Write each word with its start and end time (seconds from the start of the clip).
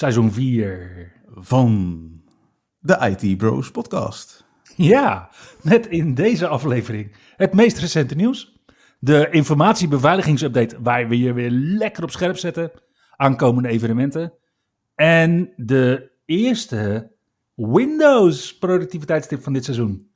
Seizoen 0.00 0.32
4. 0.32 1.12
van 1.34 2.10
de 2.78 3.16
IT 3.18 3.38
Bros 3.38 3.70
podcast. 3.70 4.44
Ja, 4.76 5.30
net 5.62 5.86
in 5.86 6.14
deze 6.14 6.46
aflevering 6.46 7.16
het 7.36 7.54
meest 7.54 7.78
recente 7.78 8.14
nieuws. 8.14 8.62
De 8.98 9.28
informatiebeveiligingsupdate 9.30 10.82
waar 10.82 11.08
we 11.08 11.18
je 11.18 11.32
weer 11.32 11.50
lekker 11.50 12.02
op 12.02 12.10
scherp 12.10 12.36
zetten. 12.36 12.70
Aankomende 13.16 13.68
evenementen. 13.68 14.32
En 14.94 15.52
de 15.56 16.10
eerste 16.24 17.12
Windows 17.54 18.58
productiviteitstip 18.58 19.42
van 19.42 19.52
dit 19.52 19.64
seizoen. 19.64 20.09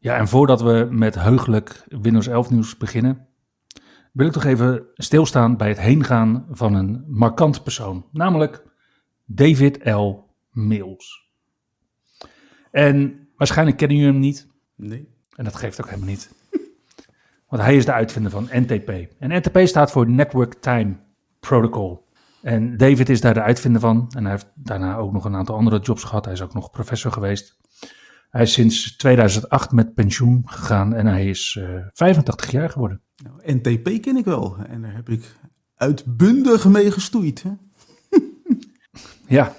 Ja, 0.00 0.16
en 0.16 0.28
voordat 0.28 0.60
we 0.62 0.88
met 0.90 1.14
heugelijk 1.14 1.84
Windows 1.88 2.26
11 2.26 2.50
nieuws 2.50 2.76
beginnen, 2.76 3.26
wil 4.12 4.26
ik 4.26 4.32
toch 4.32 4.44
even 4.44 4.86
stilstaan 4.94 5.56
bij 5.56 5.68
het 5.68 5.80
heengaan 5.80 6.46
van 6.50 6.74
een 6.74 7.04
markant 7.06 7.62
persoon, 7.62 8.06
namelijk 8.12 8.62
David 9.24 9.84
L. 9.84 10.12
Mills. 10.50 11.30
En 12.70 13.28
waarschijnlijk 13.36 13.76
kennen 13.76 13.96
jullie 13.96 14.12
hem 14.12 14.20
niet, 14.20 14.48
Nee. 14.76 15.08
en 15.34 15.44
dat 15.44 15.56
geeft 15.56 15.80
ook 15.80 15.88
helemaal 15.88 16.08
niet. 16.08 16.32
Want 17.48 17.62
hij 17.62 17.76
is 17.76 17.84
de 17.84 17.92
uitvinder 17.92 18.30
van 18.30 18.48
NTP. 18.52 18.88
En 19.18 19.38
NTP 19.38 19.58
staat 19.66 19.90
voor 19.90 20.10
Network 20.10 20.54
Time 20.54 20.96
Protocol. 21.40 22.06
En 22.42 22.76
David 22.76 23.08
is 23.08 23.20
daar 23.20 23.34
de 23.34 23.42
uitvinder 23.42 23.80
van. 23.80 24.06
En 24.16 24.22
hij 24.22 24.32
heeft 24.32 24.50
daarna 24.54 24.96
ook 24.96 25.12
nog 25.12 25.24
een 25.24 25.34
aantal 25.36 25.56
andere 25.56 25.78
jobs 25.80 26.04
gehad. 26.04 26.24
Hij 26.24 26.34
is 26.34 26.42
ook 26.42 26.54
nog 26.54 26.70
professor 26.70 27.12
geweest. 27.12 27.58
Hij 28.30 28.42
is 28.42 28.52
sinds 28.52 28.96
2008 28.96 29.72
met 29.72 29.94
pensioen 29.94 30.42
gegaan 30.44 30.94
en 30.94 31.06
hij 31.06 31.28
is 31.28 31.58
eh 31.60 31.68
85 31.92 32.50
jaar 32.50 32.70
geworden. 32.70 33.00
Nou, 33.24 33.56
NTP 33.56 34.02
ken 34.02 34.16
ik 34.16 34.24
wel 34.24 34.56
en 34.68 34.82
daar 34.82 34.94
heb 34.94 35.08
ik 35.08 35.36
uitbundig 35.76 36.68
mee 36.68 36.90
gestoeid. 36.90 37.42
Hè? 37.42 37.50
Ja. 39.26 39.52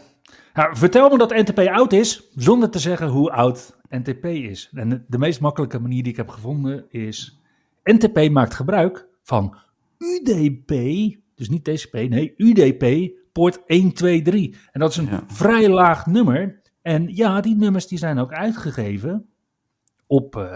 Nou, 0.54 0.76
vertel 0.78 1.10
me 1.10 1.18
dat 1.18 1.30
NTP 1.30 1.60
oud 1.60 1.94
is, 1.94 2.24
zonder 2.36 2.70
te 2.70 2.80
zeggen 2.80 3.08
hoe 3.08 3.32
oud 3.32 3.78
NTP 3.90 4.26
is. 4.26 4.70
En 4.74 4.90
de, 4.90 5.04
de 5.08 5.18
meest 5.18 5.40
makkelijke 5.40 5.80
manier 5.80 6.04
die 6.04 6.12
ik 6.12 6.18
heb 6.18 6.30
gevonden 6.30 6.86
is... 6.90 7.40
NTP 7.84 8.30
maakt 8.32 8.54
gebruik 8.54 9.08
van 9.24 9.56
UDP, 9.98 10.68
dus 11.36 11.50
niet 11.50 11.64
TCP, 11.64 11.94
nee, 11.94 12.34
UDP, 12.38 13.12
poort 13.32 13.60
123. 13.68 14.68
En 14.72 14.80
dat 14.80 14.90
is 14.92 14.98
een 14.98 15.06
Ja. 15.06 15.24
vrij 15.28 15.70
laag 15.70 16.06
nummer. 16.06 16.59
En 16.82 17.16
ja, 17.16 17.42
die 17.42 17.56
nummers 17.56 17.88
die 17.88 17.98
zijn 17.98 18.20
ook 18.20 18.32
uitgegeven 18.34 19.26
op, 20.08 20.36
eh, 20.36 20.56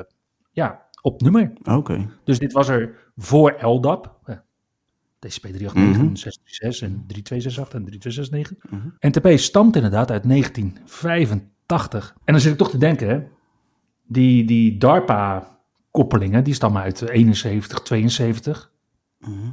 ja, 0.52 0.86
op 1.02 1.22
nummer. 1.22 1.54
Oké. 1.64 2.10
Dus 2.24 2.40
dit 2.40 2.52
was 2.54 2.68
er 2.68 3.12
voor 3.16 3.56
LDAP. 3.66 4.20
eh, 4.26 4.36
TCP 5.20 5.42
389, 5.42 6.04
Mhm. 6.04 6.16
636 6.16 6.82
en 6.88 7.04
3268 7.08 7.80
en 7.80 7.86
3269. 7.86 8.72
Mhm. 8.72 8.88
NTP 9.08 9.38
stamt 9.40 9.76
inderdaad 9.76 10.12
uit 10.12 10.24
1985. 10.24 12.16
En 12.26 12.34
dan 12.34 12.42
zit 12.42 12.52
ik 12.52 12.58
toch 12.58 12.70
te 12.70 12.78
denken, 12.78 13.08
hè, 13.10 13.22
die, 14.08 14.46
die 14.46 14.78
DARPA-koppelingen, 14.78 16.44
die 16.44 16.54
stammen 16.54 16.82
uit 16.82 17.02
71, 17.10 17.80
72. 17.82 18.72
Mhm. 19.20 19.50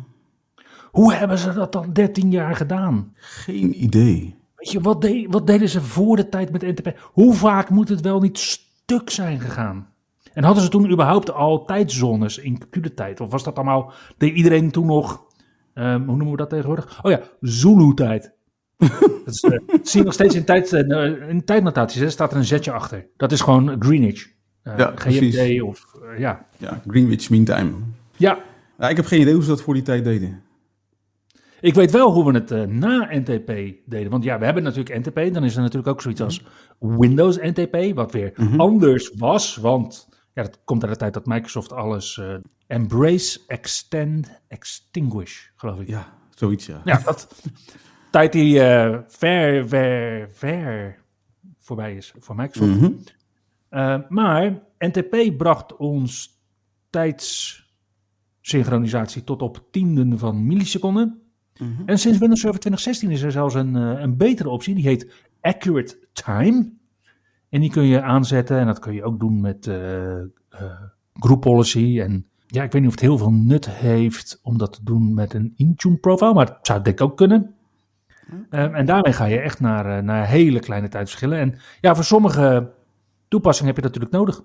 Hoe 0.90 1.14
hebben 1.14 1.38
ze 1.38 1.52
dat 1.52 1.72
dan 1.72 1.92
13 1.92 2.30
jaar 2.30 2.56
gedaan? 2.56 3.12
Geen 3.14 3.82
idee. 3.84 4.38
Weet 4.60 4.70
je, 4.70 4.80
wat, 4.80 5.02
de- 5.02 5.26
wat 5.30 5.46
deden 5.46 5.68
ze 5.68 5.80
voor 5.80 6.16
de 6.16 6.28
tijd 6.28 6.52
met 6.52 6.62
NTP? 6.62 6.98
Hoe 7.12 7.34
vaak 7.34 7.70
moet 7.70 7.88
het 7.88 8.00
wel 8.00 8.20
niet 8.20 8.38
stuk 8.38 9.10
zijn 9.10 9.40
gegaan? 9.40 9.88
En 10.32 10.44
hadden 10.44 10.62
ze 10.62 10.68
toen 10.68 10.90
überhaupt 10.90 11.32
al 11.32 11.64
tijdzones 11.64 12.38
in 12.38 12.58
computertijd? 12.58 13.20
Of 13.20 13.30
was 13.30 13.44
dat 13.44 13.54
allemaal, 13.56 13.92
deed 14.18 14.34
iedereen 14.34 14.70
toen 14.70 14.86
nog, 14.86 15.24
ehm, 15.74 15.96
hoe 15.98 16.06
noemen 16.16 16.30
we 16.30 16.36
dat 16.36 16.50
tegenwoordig? 16.50 16.98
Oh 17.04 17.10
ja, 17.10 17.20
Zulu-tijd. 17.40 18.32
dat 18.78 19.34
is, 19.34 19.40
eh, 19.42 19.50
dat 19.66 19.88
zie 19.88 19.98
je 20.00 20.04
nog 20.04 20.14
steeds 20.14 20.34
in, 20.34 20.44
tijd, 20.44 20.72
eh, 20.72 21.28
in 21.28 21.44
tijdnotaties, 21.44 22.00
hè, 22.00 22.10
staat 22.10 22.30
er 22.32 22.36
een 22.38 22.44
zetje 22.44 22.72
achter. 22.72 23.06
Dat 23.16 23.32
is 23.32 23.40
gewoon 23.40 23.76
Greenwich. 23.78 24.28
Eh, 24.62 24.78
Ja, 24.78 24.86
GMT 24.86 24.94
precies. 25.18 25.62
of, 25.62 25.84
ja. 26.18 26.44
Ja, 26.56 26.80
Greenwich 26.86 27.30
Mean 27.30 27.44
Time. 27.44 27.72
Ja, 28.16 28.38
Ja, 28.78 28.88
ik 28.88 28.96
heb 28.96 29.06
geen 29.06 29.20
idee 29.20 29.34
hoe 29.34 29.42
ze 29.42 29.48
dat 29.48 29.62
voor 29.62 29.74
die 29.74 29.82
tijd 29.82 30.04
deden. 30.04 30.42
Ik 31.60 31.74
weet 31.74 31.90
wel 31.90 32.12
hoe 32.12 32.24
we 32.24 32.32
het 32.38 32.50
eh, 32.50 32.62
na 32.62 33.08
NTP 33.10 33.46
deden. 33.86 34.10
Want 34.10 34.24
ja, 34.24 34.38
we 34.38 34.44
hebben 34.44 34.62
natuurlijk 34.62 34.98
NTP. 34.98 35.34
Dan 35.34 35.44
is 35.44 35.54
er 35.54 35.60
natuurlijk 35.62 35.88
ook 35.88 36.02
zoiets 36.02 36.20
als 36.20 36.44
Windows 36.78 37.36
NTP. 37.36 37.94
Wat 37.94 38.12
weer 38.12 38.32
anders 38.56 39.10
was. 39.16 39.56
Want 39.56 40.08
ja, 40.34 40.42
dat 40.42 40.60
komt 40.64 40.82
uit 40.82 40.92
de 40.92 40.98
tijd 40.98 41.14
dat 41.14 41.26
Microsoft 41.26 41.72
alles 41.72 42.18
eh, 42.18 42.34
embrace, 42.66 43.40
extend, 43.46 44.40
extinguish, 44.48 45.46
geloof 45.56 45.80
ik. 45.80 45.88
Ja, 45.88 45.98
Ja, 45.98 46.12
zoiets 46.34 46.66
ja. 46.66 46.82
dat 47.04 47.42
tijd 48.10 48.32
die 48.32 48.60
eh, 48.60 48.98
ver, 49.06 49.68
ver, 49.68 50.30
ver 50.30 50.98
voorbij 51.58 51.96
is 51.96 52.12
voor 52.18 52.36
Microsoft. 52.36 52.80
Mhm. 52.80 52.92
Uh, 53.70 53.96
maar 54.08 54.62
NTP 54.78 55.36
bracht 55.36 55.76
ons 55.76 56.38
tijdssynchronisatie 56.90 59.24
tot 59.24 59.42
op 59.42 59.64
tienden 59.70 60.18
van 60.18 60.46
milliseconden. 60.46 61.22
Mhm. 61.60 61.82
En 61.86 61.98
sinds 61.98 62.18
Windows 62.18 62.40
Server 62.40 62.60
2016 62.60 63.10
is 63.10 63.22
er 63.22 63.32
zelfs 63.32 63.54
een, 63.54 63.76
eh, 63.76 64.00
een 64.00 64.16
betere 64.16 64.48
optie. 64.48 64.74
Die 64.74 64.84
heet 64.86 65.12
Accurate 65.40 65.98
Time. 66.12 66.72
En 67.48 67.60
die 67.60 67.70
kun 67.70 67.84
je 67.84 68.02
aanzetten. 68.02 68.58
En 68.58 68.66
dat 68.66 68.78
kun 68.78 68.94
je 68.94 69.04
ook 69.04 69.20
doen 69.20 69.40
met 69.40 69.66
eh 69.66 70.20
eh, 70.20 70.80
Group 71.14 71.40
Policy. 71.40 72.00
En 72.00 72.26
ja, 72.46 72.62
ik 72.62 72.72
weet 72.72 72.80
niet 72.82 72.90
of 72.90 72.96
het 72.96 73.04
heel 73.08 73.18
veel 73.18 73.32
nut 73.32 73.70
heeft 73.70 74.40
om 74.42 74.58
dat 74.58 74.72
te 74.72 74.84
doen 74.84 75.14
met 75.14 75.34
een 75.34 75.52
Intune 75.56 75.96
profile. 75.96 76.34
Maar 76.34 76.46
het 76.46 76.58
zou 76.62 76.82
denk 76.82 77.00
ik 77.00 77.06
ook 77.06 77.16
kunnen. 77.16 77.54
Eh, 78.50 78.74
en 78.74 78.86
daarmee 78.86 79.12
ga 79.12 79.24
je 79.24 79.38
echt 79.38 79.60
naar, 79.60 80.04
naar 80.04 80.26
hele 80.26 80.58
kleine 80.60 80.88
tijdsverschillen. 80.88 81.38
En 81.38 81.58
ja, 81.80 81.94
voor 81.94 82.04
sommige 82.04 82.72
toepassingen 83.28 83.74
heb 83.74 83.84
je 83.84 83.90
dat 83.90 84.00
natuurlijk 84.00 84.24
nodig. 84.24 84.42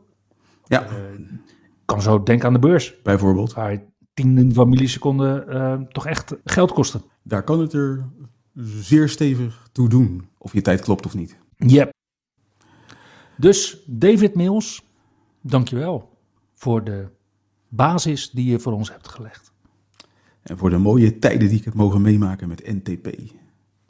Ja, 0.65 0.81
Ik 0.85 1.85
kan 1.85 2.01
zo 2.01 2.23
denken 2.23 2.47
aan 2.47 2.53
de 2.53 2.59
beurs. 2.59 3.01
bijvoorbeeld. 3.01 3.53
Waar 3.53 3.83
tienden 4.15 4.53
van 4.53 4.69
milliseconden 4.69 5.49
eh, 5.49 5.81
toch 5.81 6.05
echt 6.05 6.35
geld 6.43 6.71
kosten. 6.71 7.03
Daar 7.23 7.43
kan 7.43 7.59
het 7.59 7.73
er 7.73 8.05
zeer 8.53 9.09
stevig 9.09 9.67
toe 9.71 9.89
doen. 9.89 10.27
Of 10.37 10.53
je 10.53 10.61
tijd 10.61 10.81
klopt 10.81 11.05
of 11.05 11.15
niet. 11.15 11.37
Yep. 11.57 11.93
Dus 13.37 13.83
David 13.85 14.35
Mills, 14.35 14.83
dankjewel 15.41 16.09
voor 16.53 16.83
de 16.83 17.07
basis 17.67 18.29
die 18.29 18.51
je 18.51 18.59
voor 18.59 18.73
ons 18.73 18.91
hebt 18.91 19.07
gelegd. 19.07 19.53
En 20.41 20.57
voor 20.57 20.69
de 20.69 20.77
mooie 20.77 21.19
tijden 21.19 21.49
die 21.49 21.57
ik 21.57 21.65
heb 21.65 21.73
mogen 21.73 22.01
meemaken 22.01 22.47
met 22.47 22.67
NTP. 22.67 23.07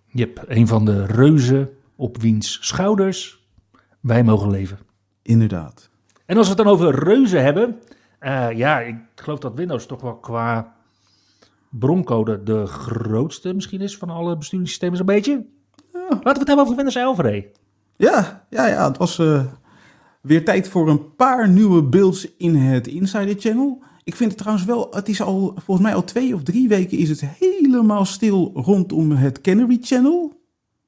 Yep, 0.08 0.44
een 0.48 0.68
van 0.68 0.86
de 0.86 1.06
reuzen 1.06 1.70
op 1.96 2.22
wiens 2.22 2.58
schouders 2.62 3.48
wij 4.00 4.24
mogen 4.24 4.52
leven. 4.52 4.78
Inderdaad. 5.22 5.90
En 6.26 6.38
als 6.38 6.48
we 6.48 6.54
het 6.54 6.64
dan 6.64 6.74
over 6.74 7.04
reuzen 7.04 7.44
hebben, 7.44 7.80
eh, 8.26 8.58
ja, 8.58 8.80
ik 8.80 8.96
geloof 9.16 9.40
dat 9.40 9.56
Windows 9.56 9.86
toch 9.86 10.02
wel 10.02 10.16
qua 10.16 10.76
broncode 11.70 12.44
de 12.44 12.66
grootste 12.66 13.54
misschien 13.54 13.82
is 13.82 13.98
van 13.98 14.10
alle 14.10 14.38
besturingssystemen 14.38 14.98
zo'n 14.98 15.06
beetje. 15.06 15.46
Laten 15.94 16.20
we 16.22 16.30
het 16.30 16.48
hebben 16.48 16.66
over 16.66 16.76
Windows 16.76 16.96
11, 16.96 17.18
Ray. 17.18 17.52
Ja, 17.96 18.46
ja, 18.50 18.68
ja. 18.68 18.88
Het 18.88 18.98
was 18.98 19.20
eh, 19.20 19.46
weer 20.22 20.46
tijd 20.46 20.68
voor 20.68 20.90
een 20.90 21.16
paar 21.16 21.50
nieuwe 21.50 21.84
builds 21.84 22.36
in 22.38 22.56
het 22.56 22.88
Insider 22.88 23.36
Channel. 23.40 23.84
Ik 24.04 24.16
vind 24.16 24.30
het 24.30 24.40
trouwens 24.40 24.66
wel, 24.66 24.88
het 24.92 25.10
is 25.10 25.22
al, 25.22 25.54
volgens 25.56 25.88
mij 25.88 25.96
al 25.96 26.04
twee 26.04 26.36
of 26.36 26.44
drie 26.44 26.68
weken 26.68 26.98
is 26.98 27.10
het 27.10 27.26
helemaal 27.26 28.06
stil 28.06 28.52
rondom 28.54 29.12
het 29.12 29.42
Canary 29.42 29.78
Channel. 29.82 30.34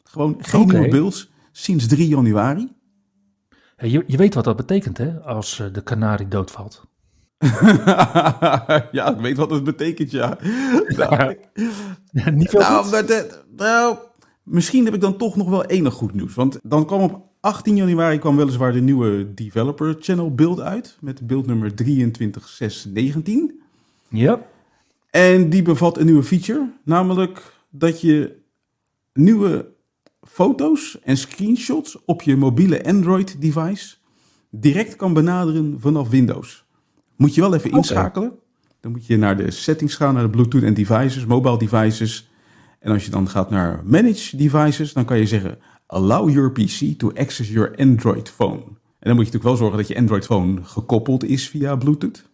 Gewoon 0.03 0.35
geen 0.39 0.67
nieuwe 0.67 0.88
builds 0.88 1.31
sinds 1.51 1.88
3 1.88 2.07
januari. 2.07 2.75
Je, 3.77 4.03
je 4.07 4.17
weet 4.17 4.33
wat 4.33 4.44
dat 4.44 4.56
betekent, 4.56 4.97
hè, 4.97 5.19
als 5.19 5.59
eh, 5.59 5.73
de 5.73 5.83
kanarie 5.83 6.27
doodvalt. 6.27 6.86
ja, 8.97 9.15
ik 9.15 9.19
weet 9.21 9.37
wat 9.37 9.49
het 9.49 9.63
betekent, 9.63 10.11
ja. 10.11 10.37
nou, 10.97 11.35
Niet 12.31 12.49
veel 12.49 12.59
nou, 12.59 12.83
goed. 12.83 12.91
maar 12.91 13.05
de- 13.05 13.41
nou, 13.55 13.97
misschien 14.43 14.85
heb 14.85 14.93
ik 14.93 15.01
dan 15.01 15.17
toch 15.17 15.35
nog 15.35 15.49
wel 15.49 15.65
enig 15.65 15.93
goed 15.93 16.13
nieuws. 16.13 16.33
Want 16.33 16.59
dan 16.63 16.85
kwam 16.85 17.01
op 17.01 17.25
18 17.39 17.75
januari 17.75 18.19
kwam 18.19 18.35
weliswaar 18.35 18.73
de 18.73 18.81
nieuwe 18.81 19.33
Developer 19.33 19.95
Channel 19.99 20.35
beeld 20.35 20.59
uit. 20.59 20.97
Met 21.01 21.27
beeldnummer 21.27 21.75
23619. 21.75 23.51
Ja. 24.09 24.41
En 25.09 25.49
die 25.49 25.61
bevat 25.61 25.97
een 25.97 26.05
nieuwe 26.05 26.23
feature. 26.23 26.73
Namelijk 26.83 27.53
dat 27.69 28.01
je 28.01 28.35
nieuwe 29.13 29.67
foto's 30.21 30.99
en 31.03 31.17
screenshots 31.17 31.97
op 32.05 32.21
je 32.21 32.35
mobiele 32.35 32.85
Android 32.85 33.41
device 33.41 33.95
direct 34.49 34.95
kan 34.95 35.13
benaderen 35.13 35.75
vanaf 35.79 36.09
Windows. 36.09 36.65
Moet 37.17 37.35
je 37.35 37.41
wel 37.41 37.53
even 37.53 37.71
inschakelen. 37.71 38.31
Dan 38.79 38.91
moet 38.91 39.05
je 39.05 39.17
naar 39.17 39.37
de 39.37 39.51
settings 39.51 39.95
gaan, 39.95 40.13
naar 40.13 40.23
de 40.23 40.29
Bluetooth 40.29 40.63
en 40.63 40.73
devices, 40.73 41.25
mobile 41.25 41.57
devices. 41.57 42.29
En 42.79 42.91
als 42.91 43.05
je 43.05 43.11
dan 43.11 43.29
gaat 43.29 43.49
naar 43.49 43.81
Manage 43.85 44.37
Devices, 44.37 44.93
dan 44.93 45.05
kan 45.05 45.17
je 45.17 45.25
zeggen: 45.25 45.57
Allow 45.87 46.29
your 46.29 46.51
PC 46.51 46.97
to 46.97 47.11
access 47.13 47.49
your 47.49 47.75
Android 47.77 48.29
phone. 48.29 48.61
En 48.99 49.07
dan 49.07 49.15
moet 49.15 49.25
je 49.25 49.31
natuurlijk 49.31 49.43
wel 49.43 49.55
zorgen 49.55 49.77
dat 49.77 49.87
je 49.87 49.97
Android 49.97 50.25
phone 50.25 50.63
gekoppeld 50.63 51.23
is 51.23 51.49
via 51.49 51.75
Bluetooth. 51.75 52.29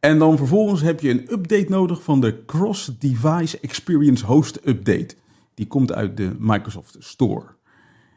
En 0.00 0.18
dan 0.18 0.36
vervolgens 0.36 0.80
heb 0.80 1.00
je 1.00 1.10
een 1.10 1.32
update 1.32 1.66
nodig 1.68 2.02
van 2.02 2.20
de 2.20 2.44
Cross 2.46 2.98
Device 2.98 3.58
Experience 3.60 4.26
Host 4.26 4.58
Update. 4.64 5.14
Die 5.54 5.66
komt 5.66 5.92
uit 5.92 6.16
de 6.16 6.36
Microsoft 6.38 6.96
Store. 6.98 7.46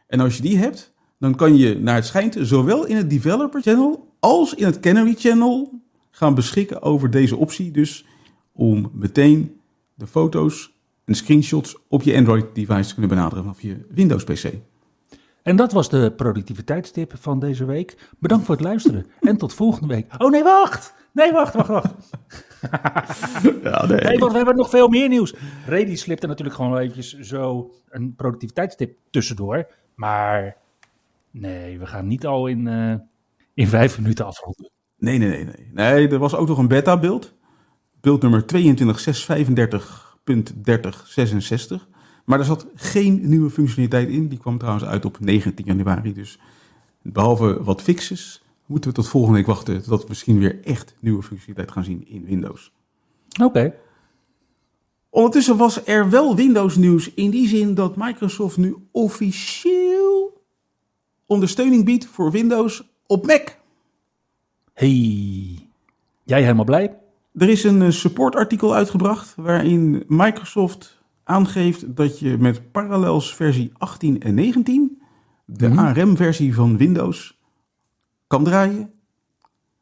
En 0.08 0.20
als 0.20 0.36
je 0.36 0.42
die 0.42 0.58
hebt, 0.58 0.94
dan 1.20 1.36
kan 1.36 1.58
je 1.58 1.80
naar 1.80 1.96
het 1.96 2.06
schijnt 2.06 2.38
zowel 2.40 2.86
in 2.86 2.96
het 2.96 3.10
Developer 3.10 3.62
Channel 3.62 4.13
als 4.24 4.54
in 4.54 4.66
het 4.66 4.80
Canary 4.80 5.14
Channel 5.18 5.82
gaan 6.12 6.36
beschikken 6.36 6.82
over 6.82 7.10
deze 7.10 7.38
optie. 7.38 7.72
Dus 7.72 8.06
om 8.52 8.92
meteen 8.94 9.60
de 9.94 10.08
foto's 10.08 10.74
en 11.06 11.16
screenshots 11.16 11.78
op 11.88 12.02
je 12.02 12.16
Android 12.16 12.56
device 12.56 12.88
te 12.88 12.94
kunnen 12.94 13.16
benaderen 13.16 13.44
vanaf 13.44 13.62
je 13.62 13.86
Windows 13.90 14.24
PC. 14.24 14.54
En 15.42 15.56
dat 15.56 15.72
was 15.72 15.90
de 15.90 16.14
productiviteitstip 16.16 17.14
van 17.18 17.40
deze 17.40 17.66
week. 17.66 17.98
Bedankt 18.20 18.46
voor 18.46 18.56
het 18.56 18.64
luisteren 18.64 19.06
en 19.20 19.38
tot 19.38 19.54
volgende 19.54 19.94
week. 19.94 20.08
Oh 20.18 20.32
nee, 20.32 20.44
wacht! 20.44 20.94
Nee, 21.12 21.32
wacht, 21.32 21.54
wacht, 21.54 21.68
wacht. 21.68 21.94
Ja, 23.64 23.86
Nee, 23.86 24.20
want 24.20 24.32
we 24.32 24.38
hebben 24.38 24.56
nog 24.56 24.70
veel 24.70 24.88
meer 24.88 25.10
nieuws. 25.10 25.36
Ray 25.66 25.86
die 25.86 25.98
slipt 25.98 26.24
er 26.24 26.30
natuurlijk 26.30 26.56
gewoon 26.56 26.78
eventjes 26.78 27.20
zo 27.20 27.72
een 27.90 28.16
productiviteitstip 28.16 28.98
tussendoor. 29.10 29.68
Maar 29.96 30.58
nee, 31.32 31.80
we 31.80 31.86
gaan 31.86 32.08
niet 32.08 32.26
al 32.26 32.48
in, 32.48 32.68
eh, 32.68 32.96
in 33.54 33.68
vijf 33.68 33.98
minuten 33.98 34.26
afronden. 34.26 34.72
Nee, 34.98 35.18
nee, 35.18 35.30
nee, 35.30 35.46
nee. 35.46 35.70
Nee, 35.72 36.08
er 36.08 36.20
was 36.20 36.36
ook 36.36 36.48
nog 36.48 36.58
een 36.58 36.68
beta-beeld. 36.68 37.34
Beeld 38.02 38.22
nummer 38.22 38.46
22.635.3066. 38.56 38.62
Maar 42.26 42.40
er 42.40 42.46
zat 42.46 42.68
geen 42.76 43.30
nieuwe 43.30 43.50
functionaliteit 43.50 44.10
in. 44.10 44.28
Die 44.28 44.40
kwam 44.40 44.58
trouwens 44.58 44.86
uit 44.86 45.06
op 45.06 45.20
19 45.20 45.66
januari. 45.66 46.14
Dus 46.14 46.40
behalve 47.02 47.64
wat 47.64 47.82
fixes, 47.82 48.44
moeten 48.66 48.90
we 48.90 48.96
tot 48.96 49.08
volgende 49.08 49.38
week 49.38 49.48
wachten... 49.48 49.84
tot 49.84 50.02
we 50.02 50.06
misschien 50.08 50.40
weer 50.40 50.64
echt 50.64 50.96
nieuwe 51.00 51.24
functionaliteit 51.24 51.72
gaan 51.72 51.84
zien 51.84 52.08
in 52.08 52.26
Windows. 52.26 52.72
Oké. 53.42 53.74
Ondertussen 55.10 55.58
was 55.58 55.86
er 55.86 56.10
wel 56.10 56.36
Windows 56.36 56.76
nieuws 56.76 57.14
in 57.14 57.30
die 57.30 57.48
zin 57.48 57.74
dat 57.74 57.96
Microsoft 57.96 58.58
nu 58.58 58.76
officieel 58.92 60.42
ondersteuning 61.26 61.86
biedt 61.86 62.06
voor 62.06 62.32
Windows 62.32 62.93
op 63.08 63.26
Mac. 63.26 63.58
Hey, 64.74 65.68
jij 66.24 66.42
helemaal 66.42 66.66
blij? 66.66 66.98
Er 67.34 67.50
is 67.50 67.64
een 67.64 67.82
eh, 67.82 67.90
supportartikel 67.90 68.76
uitgebracht 68.76 69.36
waarin 69.36 70.04
Microsoft 70.08 71.02
aangeeft 71.24 71.96
dat 71.96 72.20
je 72.20 72.38
met 72.38 72.72
Parallels 72.72 73.36
versie 73.36 73.72
18 73.78 74.22
en 74.22 74.34
19 74.34 75.02
de 75.46 75.68
Mhm. 75.68 75.80
ARM-versie 75.80 76.54
van 76.54 76.78
Windows 76.78 77.40
kan 78.28 78.44
draaien 78.44 78.94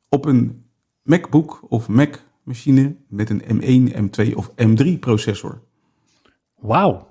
op 0.10 0.26
een 0.26 0.66
MacBook 1.02 1.62
of 1.70 1.88
Mac-machine 1.90 2.96
met 3.08 3.30
een 3.30 3.42
M1, 3.42 3.94
M2 3.96 4.36
of 4.36 4.52
M3 4.56 5.00
processor. 5.00 5.62
Wauw. 6.56 7.10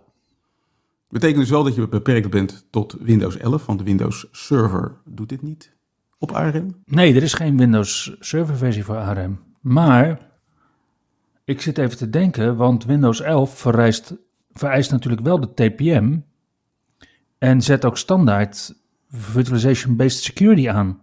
Betekent 1.08 1.38
dus 1.40 1.50
wel 1.50 1.62
dat 1.64 1.74
je 1.74 1.88
beperkt 1.88 2.30
bent 2.30 2.66
tot 2.70 2.96
Windows 3.00 3.36
11, 3.36 3.66
want 3.66 3.78
de 3.78 3.84
Windows 3.84 4.28
Server 4.30 4.96
doet 5.04 5.28
dit 5.28 5.42
niet 5.42 5.78
op 6.20 6.32
ARM. 6.32 6.82
Nee, 6.84 7.14
er 7.14 7.22
is 7.22 7.34
geen 7.34 7.56
Windows 7.56 8.16
Server 8.18 8.56
versie 8.56 8.84
voor 8.84 8.96
ARM. 8.96 9.40
Maar 9.60 10.18
ik 11.44 11.60
zit 11.60 11.78
even 11.78 11.96
te 11.96 12.10
denken, 12.10 12.56
want 12.56 12.84
Windows 12.84 13.20
11 13.20 13.58
vereist, 13.58 14.16
vereist 14.52 14.90
natuurlijk 14.90 15.22
wel 15.22 15.40
de 15.40 15.54
TPM 15.54 16.18
en 17.38 17.62
zet 17.62 17.84
ook 17.84 17.96
standaard 17.96 18.74
Virtualization-Based 19.08 20.22
Security 20.22 20.68
aan. 20.68 21.02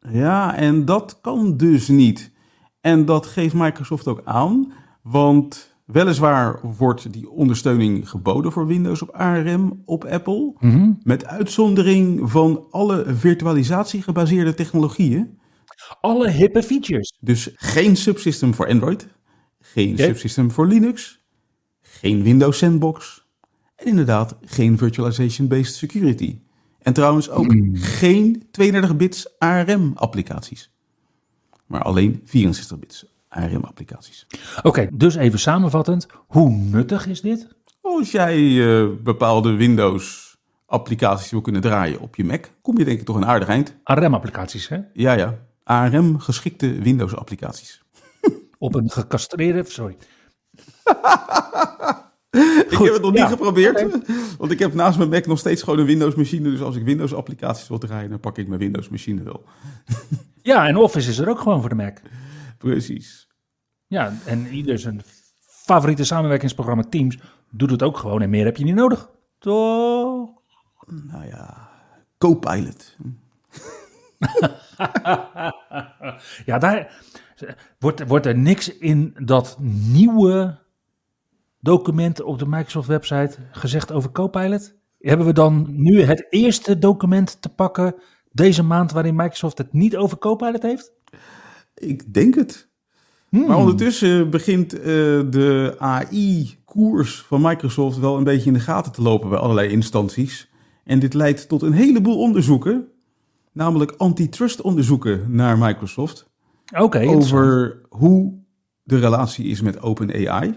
Ja, 0.00 0.56
en 0.56 0.84
dat 0.84 1.18
kan 1.20 1.56
dus 1.56 1.88
niet. 1.88 2.32
En 2.80 3.04
dat 3.04 3.26
geeft 3.26 3.54
Microsoft 3.54 4.08
ook 4.08 4.20
aan, 4.24 4.72
want 5.02 5.73
weliswaar 5.84 6.60
wordt 6.76 7.12
die 7.12 7.30
ondersteuning 7.30 8.08
geboden 8.10 8.52
voor 8.52 8.66
Windows 8.66 9.02
op 9.02 9.10
ARM 9.10 9.82
op 9.84 10.04
Apple, 10.04 10.52
Mhm. 10.58 10.92
met 11.02 11.26
uitzondering 11.26 12.30
van 12.30 12.66
alle 12.70 13.04
virtualisatiegebaseerde 13.14 14.54
technologieën. 14.54 15.38
Alle 16.00 16.30
hippe 16.30 16.62
features. 16.62 17.16
Dus 17.20 17.50
geen 17.54 17.96
subsystem 17.96 18.54
voor 18.54 18.68
Android, 18.68 19.08
geen 19.60 19.98
subsystem 19.98 20.50
voor 20.50 20.66
Linux, 20.66 21.24
geen 21.80 22.22
Windows 22.22 22.58
Sandbox 22.58 23.26
en 23.76 23.86
inderdaad 23.86 24.36
geen 24.44 24.78
virtualization-based 24.78 25.74
security. 25.74 26.38
En 26.78 26.92
trouwens 26.92 27.30
ook 27.30 27.54
geen 27.72 28.42
32-bits 28.50 29.38
ARM-applicaties, 29.38 30.70
maar 31.66 31.82
alleen 31.82 32.20
64-bits 32.24 33.13
ARM-applicaties. 33.34 34.26
Oké, 34.62 34.88
dus 34.92 35.14
even 35.14 35.38
samenvattend, 35.38 36.06
hoe 36.26 36.50
nuttig 36.50 37.06
is 37.06 37.20
dit? 37.20 37.48
Als 37.80 38.10
jij 38.10 38.36
eh, 38.36 38.88
bepaalde 39.02 39.52
Windows-applicaties 39.52 41.30
wil 41.30 41.40
kunnen 41.40 41.60
draaien 41.60 42.00
op 42.00 42.16
je 42.16 42.24
Mac, 42.24 42.44
kom 42.62 42.78
je 42.78 42.84
denk 42.84 43.00
ik 43.00 43.04
toch 43.04 43.16
een 43.16 43.26
aardig 43.26 43.48
eind. 43.48 43.74
ARM-applicaties, 43.82 44.68
hè? 44.68 44.78
Ja, 44.92 45.12
ja. 45.12 45.38
ARM-geschikte 45.64 46.72
Windows-applicaties. 46.72 47.82
Op 48.58 48.74
een 48.74 48.90
gecastreerde, 48.90 49.64
sorry. 49.66 49.96
ik 52.70 52.78
heb 52.78 52.92
het 52.92 53.02
nog 53.02 53.10
niet 53.10 53.20
ja. 53.20 53.26
geprobeerd. 53.26 53.86
Want 54.38 54.50
ik 54.50 54.58
heb 54.58 54.74
naast 54.74 54.98
mijn 54.98 55.10
Mac 55.10 55.26
nog 55.26 55.38
steeds 55.38 55.62
gewoon 55.62 55.78
een 55.78 55.86
Windows-machine. 55.86 56.50
Dus 56.50 56.60
als 56.60 56.76
ik 56.76 56.84
Windows-applicaties 56.84 57.68
wil 57.68 57.78
draaien, 57.78 58.10
dan 58.10 58.20
pak 58.20 58.38
ik 58.38 58.48
mijn 58.48 58.60
Windows-machine 58.60 59.22
wel. 59.22 59.44
Ja, 60.42 60.66
en 60.66 60.76
Office 60.76 61.10
is 61.10 61.18
er 61.18 61.28
ook 61.28 61.38
gewoon 61.38 61.60
voor 61.60 61.68
de 61.68 61.74
Mac. 61.74 61.98
Precies. 62.58 63.23
Ja, 63.86 64.12
en 64.26 64.46
ieder 64.46 64.78
zijn 64.78 65.02
favoriete 65.46 66.04
samenwerkingsprogramma 66.04 66.82
Teams 66.82 67.18
doet 67.50 67.70
het 67.70 67.82
ook 67.82 67.96
gewoon 67.96 68.22
en 68.22 68.30
meer 68.30 68.44
heb 68.44 68.56
je 68.56 68.64
niet 68.64 68.74
nodig. 68.74 69.10
Toch? 69.38 70.30
Nou 70.86 71.26
ja, 71.26 71.70
Copilot. 72.18 72.96
Ja, 76.44 76.58
daar 76.58 77.02
wordt, 77.78 78.06
wordt 78.06 78.26
er 78.26 78.38
niks 78.38 78.78
in 78.78 79.16
dat 79.18 79.56
nieuwe 79.60 80.58
document 81.60 82.22
op 82.22 82.38
de 82.38 82.46
Microsoft 82.46 82.88
website 82.88 83.36
gezegd 83.50 83.92
over 83.92 84.12
Copilot? 84.12 84.74
Hebben 84.98 85.26
we 85.26 85.32
dan 85.32 85.66
nu 85.68 86.00
het 86.02 86.26
eerste 86.30 86.78
document 86.78 87.42
te 87.42 87.48
pakken 87.48 87.94
deze 88.32 88.62
maand 88.62 88.92
waarin 88.92 89.16
Microsoft 89.16 89.58
het 89.58 89.72
niet 89.72 89.96
over 89.96 90.18
Copilot 90.18 90.62
heeft? 90.62 90.92
Ik 91.74 92.14
denk 92.14 92.34
het. 92.34 92.68
Hmm. 93.34 93.46
Maar 93.46 93.56
ondertussen 93.56 94.30
begint 94.30 94.72
eh, 94.72 94.84
de 95.30 95.74
AI-koers 95.78 97.22
van 97.22 97.40
Microsoft 97.40 97.98
wel 97.98 98.16
een 98.16 98.24
beetje 98.24 98.46
in 98.46 98.52
de 98.52 98.60
gaten 98.60 98.92
te 98.92 99.02
lopen 99.02 99.28
bij 99.28 99.38
allerlei 99.38 99.68
instanties. 99.68 100.50
En 100.84 100.98
dit 100.98 101.14
leidt 101.14 101.48
tot 101.48 101.62
een 101.62 101.72
heleboel 101.72 102.18
onderzoeken, 102.18 102.88
namelijk 103.52 103.94
antitrust 103.96 104.60
onderzoeken 104.60 105.24
naar 105.28 105.58
Microsoft. 105.58 106.30
Oké, 106.78 107.06
over 107.06 107.80
hoe 107.88 108.32
de 108.82 108.98
relatie 108.98 109.44
is 109.44 109.60
met 109.60 109.82
OpenAI. 109.82 110.54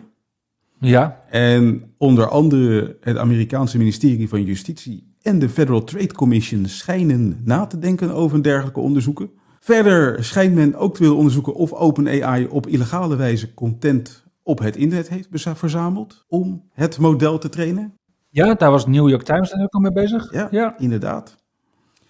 Ja, 0.79 1.23
En 1.29 1.93
onder 1.97 2.29
andere 2.29 2.97
het 3.01 3.17
Amerikaanse 3.17 3.77
ministerie 3.77 4.29
van 4.29 4.43
Justitie 4.43 5.13
en 5.21 5.39
de 5.39 5.49
Federal 5.49 5.83
Trade 5.83 6.13
Commission 6.13 6.65
schijnen 6.65 7.41
na 7.43 7.65
te 7.65 7.79
denken 7.79 8.11
over 8.11 8.43
dergelijke 8.43 8.79
onderzoeken. 8.79 9.29
Verder 9.67 10.23
schijnt 10.23 10.55
men 10.55 10.75
ook 10.75 10.95
te 10.95 11.01
willen 11.01 11.17
onderzoeken 11.17 11.53
of 11.53 11.73
OpenAI 11.73 12.47
op 12.47 12.67
illegale 12.67 13.15
wijze 13.15 13.53
content 13.53 14.25
op 14.43 14.59
het 14.59 14.75
internet 14.75 15.09
heeft 15.09 15.27
verzameld 15.31 16.25
om 16.27 16.69
het 16.73 16.97
model 16.97 17.37
te 17.37 17.49
trainen. 17.49 17.93
ja, 18.29 18.53
daar 18.53 18.71
was 18.71 18.85
New 18.85 19.09
York 19.09 19.23
Times 19.23 19.53
ook 19.53 19.73
al 19.73 19.79
mee 19.79 19.91
bezig. 19.91 20.33
Ja, 20.33 20.47
ja. 20.51 20.77
inderdaad. 20.77 21.37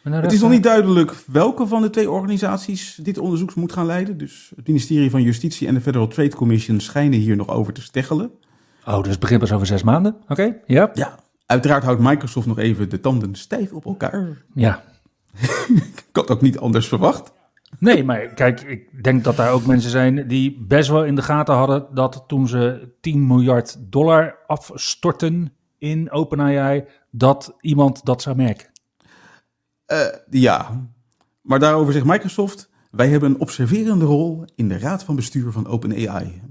Het 0.01 0.31
is 0.31 0.39
nog 0.39 0.49
eh, 0.49 0.55
niet 0.55 0.63
duidelijk 0.63 1.13
welke 1.27 1.67
van 1.67 1.81
de 1.81 1.89
twee 1.89 2.11
organisaties 2.11 2.95
dit 2.95 3.17
onderzoek 3.17 3.55
moet 3.55 3.71
gaan 3.71 3.85
leiden. 3.85 4.17
Dus 4.17 4.51
het 4.55 4.67
ministerie 4.67 5.09
van 5.09 5.21
Justitie 5.21 5.67
en 5.67 5.73
de 5.73 5.81
Federal 5.81 6.07
Trade 6.07 6.35
Commission 6.35 6.79
schijnen 6.79 7.19
hier 7.19 7.35
nog 7.35 7.49
over 7.49 7.73
te 7.73 7.81
steggelen. 7.81 8.31
Oh, 8.85 9.01
dus 9.01 9.11
het 9.11 9.19
begint 9.19 9.39
pas 9.39 9.51
over 9.51 9.67
zes 9.67 9.83
maanden? 9.83 10.15
Oké, 10.27 10.57
ja. 10.65 10.91
Ja, 10.93 11.19
Uiteraard 11.45 11.83
houdt 11.83 12.01
Microsoft 12.01 12.47
nog 12.47 12.57
even 12.57 12.89
de 12.89 12.99
tanden 12.99 13.35
stijf 13.35 13.71
op 13.71 13.85
elkaar. 13.85 14.43
Ja. 14.53 14.83
Ik 16.09 16.09
had 16.11 16.29
ook 16.29 16.41
niet 16.41 16.59
anders 16.59 16.87
verwacht. 16.87 17.35
Nee, 17.79 18.03
maar 18.03 18.27
kijk, 18.27 18.61
ik 18.61 19.03
denk 19.03 19.23
dat 19.23 19.35
daar 19.35 19.51
ook 19.51 19.65
mensen 19.65 19.89
zijn 19.89 20.27
die 20.27 20.65
best 20.67 20.89
wel 20.89 21.05
in 21.05 21.15
de 21.15 21.21
gaten 21.21 21.55
hadden 21.55 21.87
dat 21.93 22.23
toen 22.27 22.47
ze 22.47 22.93
10 23.01 23.27
miljard 23.27 23.91
dollar 23.91 24.37
afstorten 24.47 25.53
in 25.77 26.11
OpenAI, 26.11 26.85
dat 27.11 27.55
iemand 27.59 28.05
dat 28.05 28.21
zou 28.21 28.35
merken. 28.35 28.69
Uh, 29.87 29.99
ja, 30.29 30.87
maar 31.41 31.59
daarover 31.59 31.93
zegt 31.93 32.05
Microsoft: 32.05 32.69
wij 32.91 33.09
hebben 33.09 33.29
een 33.29 33.39
observerende 33.39 34.05
rol 34.05 34.45
in 34.55 34.67
de 34.67 34.79
raad 34.79 35.03
van 35.03 35.15
bestuur 35.15 35.51
van 35.51 35.67
OpenAI. 35.67 36.41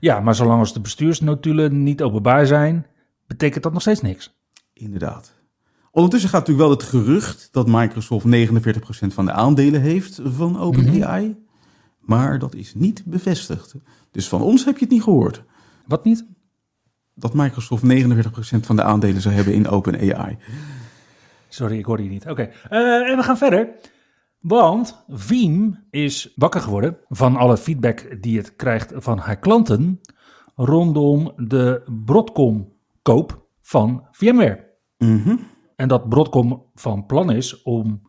Ja, 0.00 0.20
maar 0.20 0.34
zolang 0.34 0.60
als 0.60 0.72
de 0.72 0.80
bestuursnotulen 0.80 1.82
niet 1.82 2.02
openbaar 2.02 2.46
zijn, 2.46 2.86
betekent 3.26 3.62
dat 3.62 3.72
nog 3.72 3.82
steeds 3.82 4.00
niks. 4.00 4.38
Inderdaad. 4.72 5.33
Ondertussen 5.94 6.30
gaat 6.30 6.46
natuurlijk 6.46 6.68
wel 6.68 6.78
het 6.78 6.88
gerucht 6.88 7.48
dat 7.52 7.66
Microsoft 7.66 8.26
49% 8.26 8.28
van 9.06 9.24
de 9.24 9.32
aandelen 9.32 9.80
heeft 9.80 10.20
van 10.22 10.58
OpenAI. 10.58 11.26
Mm 11.26 11.46
Maar 12.00 12.38
dat 12.38 12.54
is 12.54 12.74
niet 12.74 13.04
bevestigd. 13.04 13.74
Dus 14.10 14.28
van 14.28 14.42
ons 14.42 14.64
heb 14.64 14.74
je 14.74 14.84
het 14.84 14.92
niet 14.92 15.02
gehoord. 15.02 15.42
Wat 15.86 16.04
niet? 16.04 16.26
Dat 17.14 17.34
Microsoft 17.34 17.82
49% 17.82 17.86
van 18.60 18.76
de 18.76 18.82
aandelen 18.82 19.22
zou 19.22 19.34
hebben 19.34 19.54
in 19.54 19.68
OpenAI. 19.68 20.36
Sorry, 21.48 21.78
ik 21.78 21.84
hoorde 21.84 22.02
je 22.02 22.08
niet. 22.08 22.28
Oké, 22.28 22.42
eh, 22.42 23.10
en 23.10 23.16
we 23.16 23.22
gaan 23.22 23.38
verder. 23.38 23.68
Want 24.40 25.04
Veeam 25.08 25.84
is 25.90 26.32
wakker 26.36 26.60
geworden 26.60 26.96
van 27.08 27.36
alle 27.36 27.56
feedback 27.56 28.22
die 28.22 28.38
het 28.38 28.56
krijgt 28.56 28.92
van 28.96 29.18
haar 29.18 29.38
klanten 29.38 30.00
rondom 30.54 31.32
de 31.36 31.82
Broadcom-koop 32.04 33.46
van 33.62 34.06
VMware. 34.10 34.72
Mhm. 34.98 35.36
En 35.84 35.90
dat 35.90 36.08
Broadcom 36.08 36.64
van 36.74 37.06
plan 37.06 37.30
is 37.30 37.62
om 37.62 38.02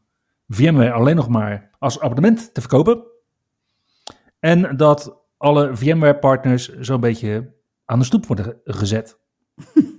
VMware 0.48 0.91
alleen 0.91 1.15
nog 1.15 1.29
maar 1.29 1.70
als 1.79 2.00
abonnement 2.00 2.53
te 2.53 2.60
verkopen. 2.62 3.03
En 4.39 4.77
dat 4.77 5.22
alle 5.38 5.75
VMware-partners 5.75 6.77
zo'n 6.79 7.00
beetje 7.00 7.53
aan 7.86 8.00
de 8.00 8.05
stoep 8.05 8.25
worden 8.25 8.60
gezet. 8.63 9.17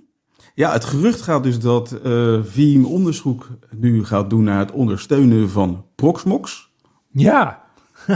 Ja, 0.54 0.72
het 0.72 0.84
gerucht 0.84 1.20
gaat 1.20 1.42
dus 1.42 1.60
dat 1.60 2.00
uh, 2.04 2.42
Veeam 2.42 2.84
onderzoek 2.84 3.48
nu 3.70 4.04
gaat 4.04 4.30
doen 4.30 4.44
naar 4.44 4.58
het 4.58 4.72
ondersteunen 4.72 5.50
van 5.50 5.86
Proxmox. 5.94 6.72
Ja, 7.10 7.64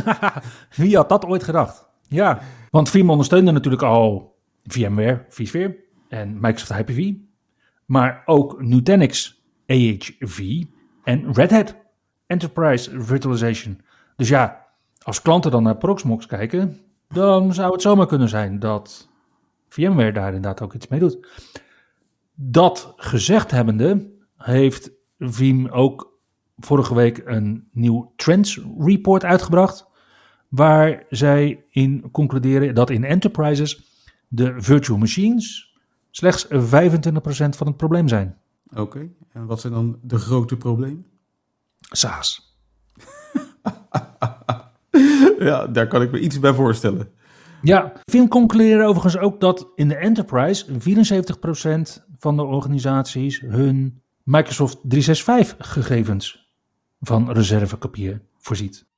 wie 0.76 0.96
had 0.96 1.08
dat 1.08 1.26
ooit 1.26 1.44
gedacht? 1.44 1.88
Ja, 2.08 2.40
want 2.70 2.88
Veeam 2.88 3.10
ondersteunde 3.10 3.52
natuurlijk 3.52 3.82
al 3.82 4.36
VMware, 4.62 5.24
vSphere 5.28 5.84
en 6.08 6.34
Microsoft 6.34 6.72
Hyper-V. 6.72 7.12
Maar 7.86 8.22
ook 8.24 8.62
Nutanix 8.62 9.39
AHV 9.70 10.64
en 11.04 11.32
Red 11.32 11.50
Hat 11.50 11.76
Enterprise 12.26 13.02
Virtualization. 13.02 13.80
Dus 14.16 14.28
ja, 14.28 14.66
als 15.02 15.22
klanten 15.22 15.50
dan 15.50 15.62
naar 15.62 15.76
Proxmox 15.76 16.26
kijken, 16.26 16.80
dan 17.08 17.54
zou 17.54 17.72
het 17.72 17.82
zomaar 17.82 18.06
kunnen 18.06 18.28
zijn 18.28 18.58
dat 18.58 19.08
VMware 19.68 20.12
daar 20.12 20.26
inderdaad 20.26 20.62
ook 20.62 20.74
iets 20.74 20.88
mee 20.88 21.00
doet. 21.00 21.28
Dat 22.34 22.92
gezegd 22.96 23.50
hebbende, 23.50 24.10
heeft 24.36 24.90
Veeam 25.18 25.68
ook 25.68 26.18
vorige 26.58 26.94
week 26.94 27.22
een 27.24 27.68
nieuw 27.72 28.12
Trends 28.16 28.60
Report 28.78 29.24
uitgebracht. 29.24 29.88
Waar 30.48 31.04
zij 31.08 31.64
in 31.70 32.10
concluderen 32.10 32.74
dat 32.74 32.90
in 32.90 33.04
enterprises 33.04 33.82
de 34.28 34.54
virtual 34.56 34.98
machines 34.98 35.76
slechts 36.10 36.46
25% 36.46 36.48
van 37.48 37.66
het 37.66 37.76
probleem 37.76 38.08
zijn. 38.08 38.38
Oké, 38.74 39.08
en 39.32 39.46
wat 39.46 39.60
zijn 39.60 39.72
dan 39.72 39.98
de 40.02 40.18
grote 40.18 40.56
problemen? 40.56 41.06
SaaS. 41.78 42.58
ja, 45.38 45.66
daar 45.66 45.86
kan 45.86 46.02
ik 46.02 46.10
me 46.10 46.20
iets 46.20 46.38
bij 46.38 46.54
voorstellen. 46.54 47.10
Ja, 47.62 47.92
Vim 48.04 48.28
concludeerde 48.28 48.84
overigens 48.84 49.18
ook 49.18 49.40
dat 49.40 49.66
in 49.74 49.88
de 49.88 49.96
enterprise 49.96 50.66
74% 51.98 52.04
van 52.18 52.36
de 52.36 52.42
organisaties 52.42 53.40
hun 53.40 54.02
Microsoft 54.22 54.78
365 54.82 55.72
gegevens 55.72 56.50
van 57.00 57.30
reservekopieën 57.30 58.22
voorziet. 58.38 58.88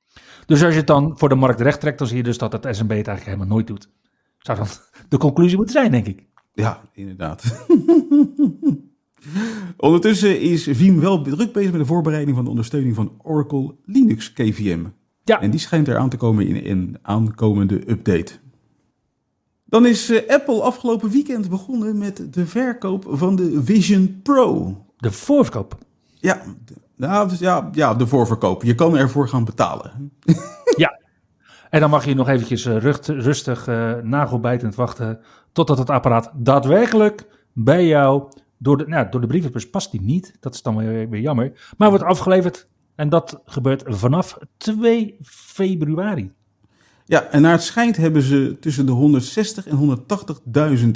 Dus 0.45 0.63
als 0.63 0.71
je 0.71 0.77
het 0.77 0.87
dan 0.87 1.17
voor 1.17 1.29
de 1.29 1.35
markt 1.35 1.61
recht 1.61 1.79
trekt, 1.79 1.97
dan 1.97 2.07
zie 2.07 2.17
je 2.17 2.23
dus 2.23 2.37
dat 2.37 2.51
het 2.51 2.63
SMB 2.63 2.79
het 2.79 3.07
eigenlijk 3.07 3.25
helemaal 3.25 3.47
nooit 3.47 3.67
doet. 3.67 3.89
Zou 4.37 4.57
dan 4.57 4.67
de 5.09 5.17
conclusie 5.17 5.57
moeten 5.57 5.75
zijn, 5.75 5.91
denk 5.91 6.07
ik. 6.07 6.27
Ja, 6.53 6.81
inderdaad. 6.93 7.43
Ondertussen 9.77 10.39
is 10.39 10.67
Veeam 10.71 10.99
wel 10.99 11.21
druk 11.21 11.53
bezig 11.53 11.71
met 11.71 11.79
de 11.79 11.87
voorbereiding 11.87 12.35
van 12.35 12.45
de 12.45 12.49
ondersteuning 12.49 12.95
van 12.95 13.11
Oracle 13.21 13.75
Linux 13.85 14.33
KVM. 14.33 14.83
Ja. 15.23 15.41
En 15.41 15.51
die 15.51 15.59
schijnt 15.59 15.87
er 15.87 15.97
aan 15.97 16.09
te 16.09 16.17
komen 16.17 16.47
in 16.47 16.71
een 16.71 16.97
aankomende 17.01 17.89
update. 17.89 18.31
Dan 19.65 19.85
is 19.85 20.09
eh, 20.09 20.29
Apple 20.29 20.61
afgelopen 20.61 21.09
weekend 21.09 21.49
begonnen 21.49 21.97
met 21.97 22.33
de 22.33 22.45
verkoop 22.45 23.05
van 23.09 23.35
de 23.35 23.63
Vision 23.63 24.19
Pro. 24.23 24.77
De 24.97 25.11
voorverkoop? 25.11 25.77
Ja, 26.19 26.41
nou, 26.95 27.29
dus 27.29 27.39
ja, 27.39 27.69
ja, 27.71 27.93
de 27.93 28.07
voorverkoop. 28.07 28.63
Je 28.63 28.75
kan 28.75 28.97
ervoor 28.97 29.27
gaan 29.27 29.45
betalen. 29.45 30.11
ja, 30.77 30.99
en 31.69 31.79
dan 31.79 31.89
mag 31.89 32.05
je 32.05 32.15
nog 32.15 32.29
eventjes 32.29 32.65
uh, 32.65 32.77
rustig, 33.05 33.67
uh, 33.67 33.93
nagelbijtend 34.03 34.75
wachten 34.75 35.19
totdat 35.51 35.77
het 35.77 35.89
apparaat 35.89 36.31
daadwerkelijk 36.35 37.27
bij 37.53 37.87
jou 37.87 38.23
door 38.63 38.77
de, 38.77 38.87
nou, 38.87 39.09
door 39.09 39.21
de 39.21 39.27
brievenbus 39.27 39.69
past 39.69 39.91
die 39.91 40.01
niet. 40.01 40.35
Dat 40.39 40.53
is 40.53 40.61
dan 40.61 40.75
weer, 40.75 41.09
weer 41.09 41.21
jammer. 41.21 41.73
Maar 41.77 41.89
wordt 41.89 42.03
afgeleverd 42.03 42.67
en 42.95 43.09
dat 43.09 43.41
gebeurt 43.45 43.83
vanaf 43.85 44.37
2 44.57 45.17
februari. 45.23 46.31
Ja, 47.05 47.23
en 47.23 47.41
naar 47.41 47.51
het 47.51 47.63
schijnt 47.63 47.97
hebben 47.97 48.21
ze 48.21 48.57
tussen 48.59 48.85
de 48.85 48.91
160 48.91 49.67
en 49.67 49.97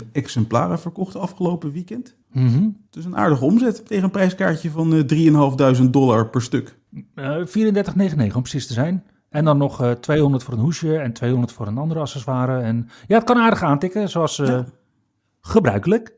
180.000 0.02 0.12
exemplaren 0.12 0.80
verkocht 0.80 1.16
afgelopen 1.16 1.72
weekend. 1.72 2.16
Mm 2.32 2.48
-hmm. 2.48 2.78
Dus 2.90 3.06
een 3.06 3.18
aardige 3.18 3.46
omzet 3.46 3.86
tegen 3.86 4.04
een 4.04 4.12
prijskaartje 4.12 4.72
van 4.72 4.94
uh, 4.94 5.80
3.500 5.82 5.90
dollar 5.90 6.30
per 6.30 6.42
stuk. 6.42 6.78
Uh, 7.16 7.38
34,99 7.38 8.36
om 8.36 8.42
precies 8.42 8.68
te 8.68 8.74
zijn. 8.74 9.04
En 9.30 9.46
dan 9.46 9.58
nog 9.58 9.82
uh, 9.82 9.92
200 9.92 10.44
voor 10.44 10.54
een 10.54 10.60
hoesje 10.60 10.98
en 10.98 11.14
200 11.14 11.52
voor 11.54 11.68
een 11.68 11.78
andere 11.78 12.00
accessoire. 12.00 12.60
En 12.60 12.90
ja, 13.08 13.16
het 13.16 13.26
kan 13.26 13.38
aardig 13.38 13.64
aantikken, 13.64 14.10
zoals 14.10 14.36
ja. 14.36 14.66
gebruikelijk. 15.42 16.17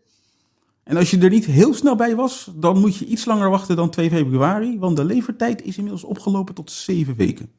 En 0.90 0.98
als 0.98 1.12
je 1.12 1.20
er 1.20 1.30
niet 1.30 1.46
heel 1.46 1.74
snel 1.74 1.96
bij 1.96 2.16
was, 2.16 2.52
dan 2.56 2.80
moet 2.80 2.96
je 2.96 3.06
iets 3.06 3.26
langer 3.26 3.50
wachten 3.50 3.76
dan 3.76 3.90
2 3.90 4.10
februari, 4.10 4.80
want 4.80 4.98
de 4.98 5.04
levertijd 5.04 5.64
is 5.64 5.78
inmiddels 5.78 6.04
opgelopen 6.04 6.56
tot 6.56 6.72
7 6.72 7.16
weken. 7.16 7.52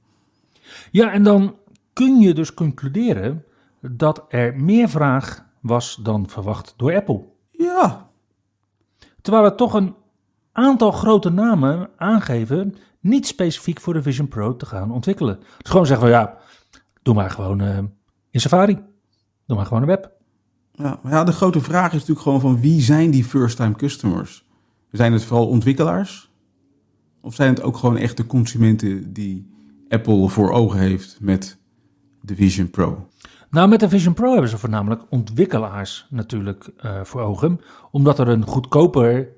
Ja, 0.91 1.13
en 1.13 1.23
dan 1.23 1.57
kun 1.93 2.21
je 2.21 2.35
dus 2.35 2.55
concluderen 2.55 3.45
dat 3.81 4.25
er 4.29 4.57
meer 4.57 4.89
vraag 4.89 5.45
was 5.61 5.99
dan 6.03 6.29
verwacht 6.29 6.75
door 6.77 6.95
Apple. 6.95 7.25
Ja. 7.51 8.11
Terwijl 9.23 9.45
we 9.45 9.55
toch 9.55 9.75
een 9.75 9.95
aantal 10.53 10.93
grote 10.93 11.31
namen 11.31 11.91
aangeven 11.97 12.75
niet 13.01 13.27
specifiek 13.27 13.81
voor 13.81 13.95
de 13.95 14.03
Vision 14.03 14.29
Pro 14.29 14.57
te 14.57 14.67
gaan 14.67 14.93
ontwikkelen. 14.93 15.39
Dus 15.39 15.71
gewoon 15.71 15.87
zeggen 15.87 16.07
we 16.07 16.13
ja, 16.13 16.39
doe 17.03 17.15
maar 17.15 17.31
gewoon 17.31 17.63
uh, 17.63 17.79
in 18.31 18.41
Safari. 18.41 18.75
Doe 19.47 19.57
maar 19.57 19.67
gewoon 19.67 19.83
een 19.83 19.89
web. 19.89 20.20
Ja, 20.81 21.01
ja, 21.05 21.25
de 21.25 21.33
grote 21.33 21.61
vraag 21.61 21.87
is 21.87 21.93
natuurlijk 21.93 22.21
gewoon 22.21 22.41
van 22.41 22.61
wie 22.61 22.81
zijn 22.81 23.11
die 23.11 23.25
first-time 23.25 23.75
customers? 23.75 24.45
Zijn 24.91 25.13
het 25.13 25.25
vooral 25.25 25.49
ontwikkelaars? 25.49 26.31
Of 27.21 27.35
zijn 27.35 27.55
het 27.55 27.63
ook 27.63 27.77
gewoon 27.77 27.97
echte 27.97 28.27
consumenten 28.27 29.13
die 29.13 29.51
Apple 29.89 30.29
voor 30.29 30.51
ogen 30.51 30.79
heeft 30.79 31.19
met 31.21 31.59
de 32.21 32.35
Vision 32.35 32.71
Pro? 32.71 33.09
Nou, 33.51 33.69
met 33.69 33.81
de 33.81 33.89
Vision 33.89 34.15
Pro 34.15 34.33
hebben 34.33 34.51
ze 34.51 34.59
voornamelijk 34.59 35.03
ontwikkelaars 35.09 36.07
natuurlijk 36.11 36.71
uh, 36.85 37.01
voor 37.05 37.21
ogen, 37.21 37.61
omdat 37.91 38.19
er 38.19 38.29
een 38.29 38.47
goedkopere 38.47 39.33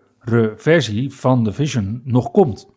versie 0.57 1.13
van 1.15 1.45
de 1.45 1.53
Vision 1.53 2.01
nog 2.05 2.31
komt. 2.31 2.69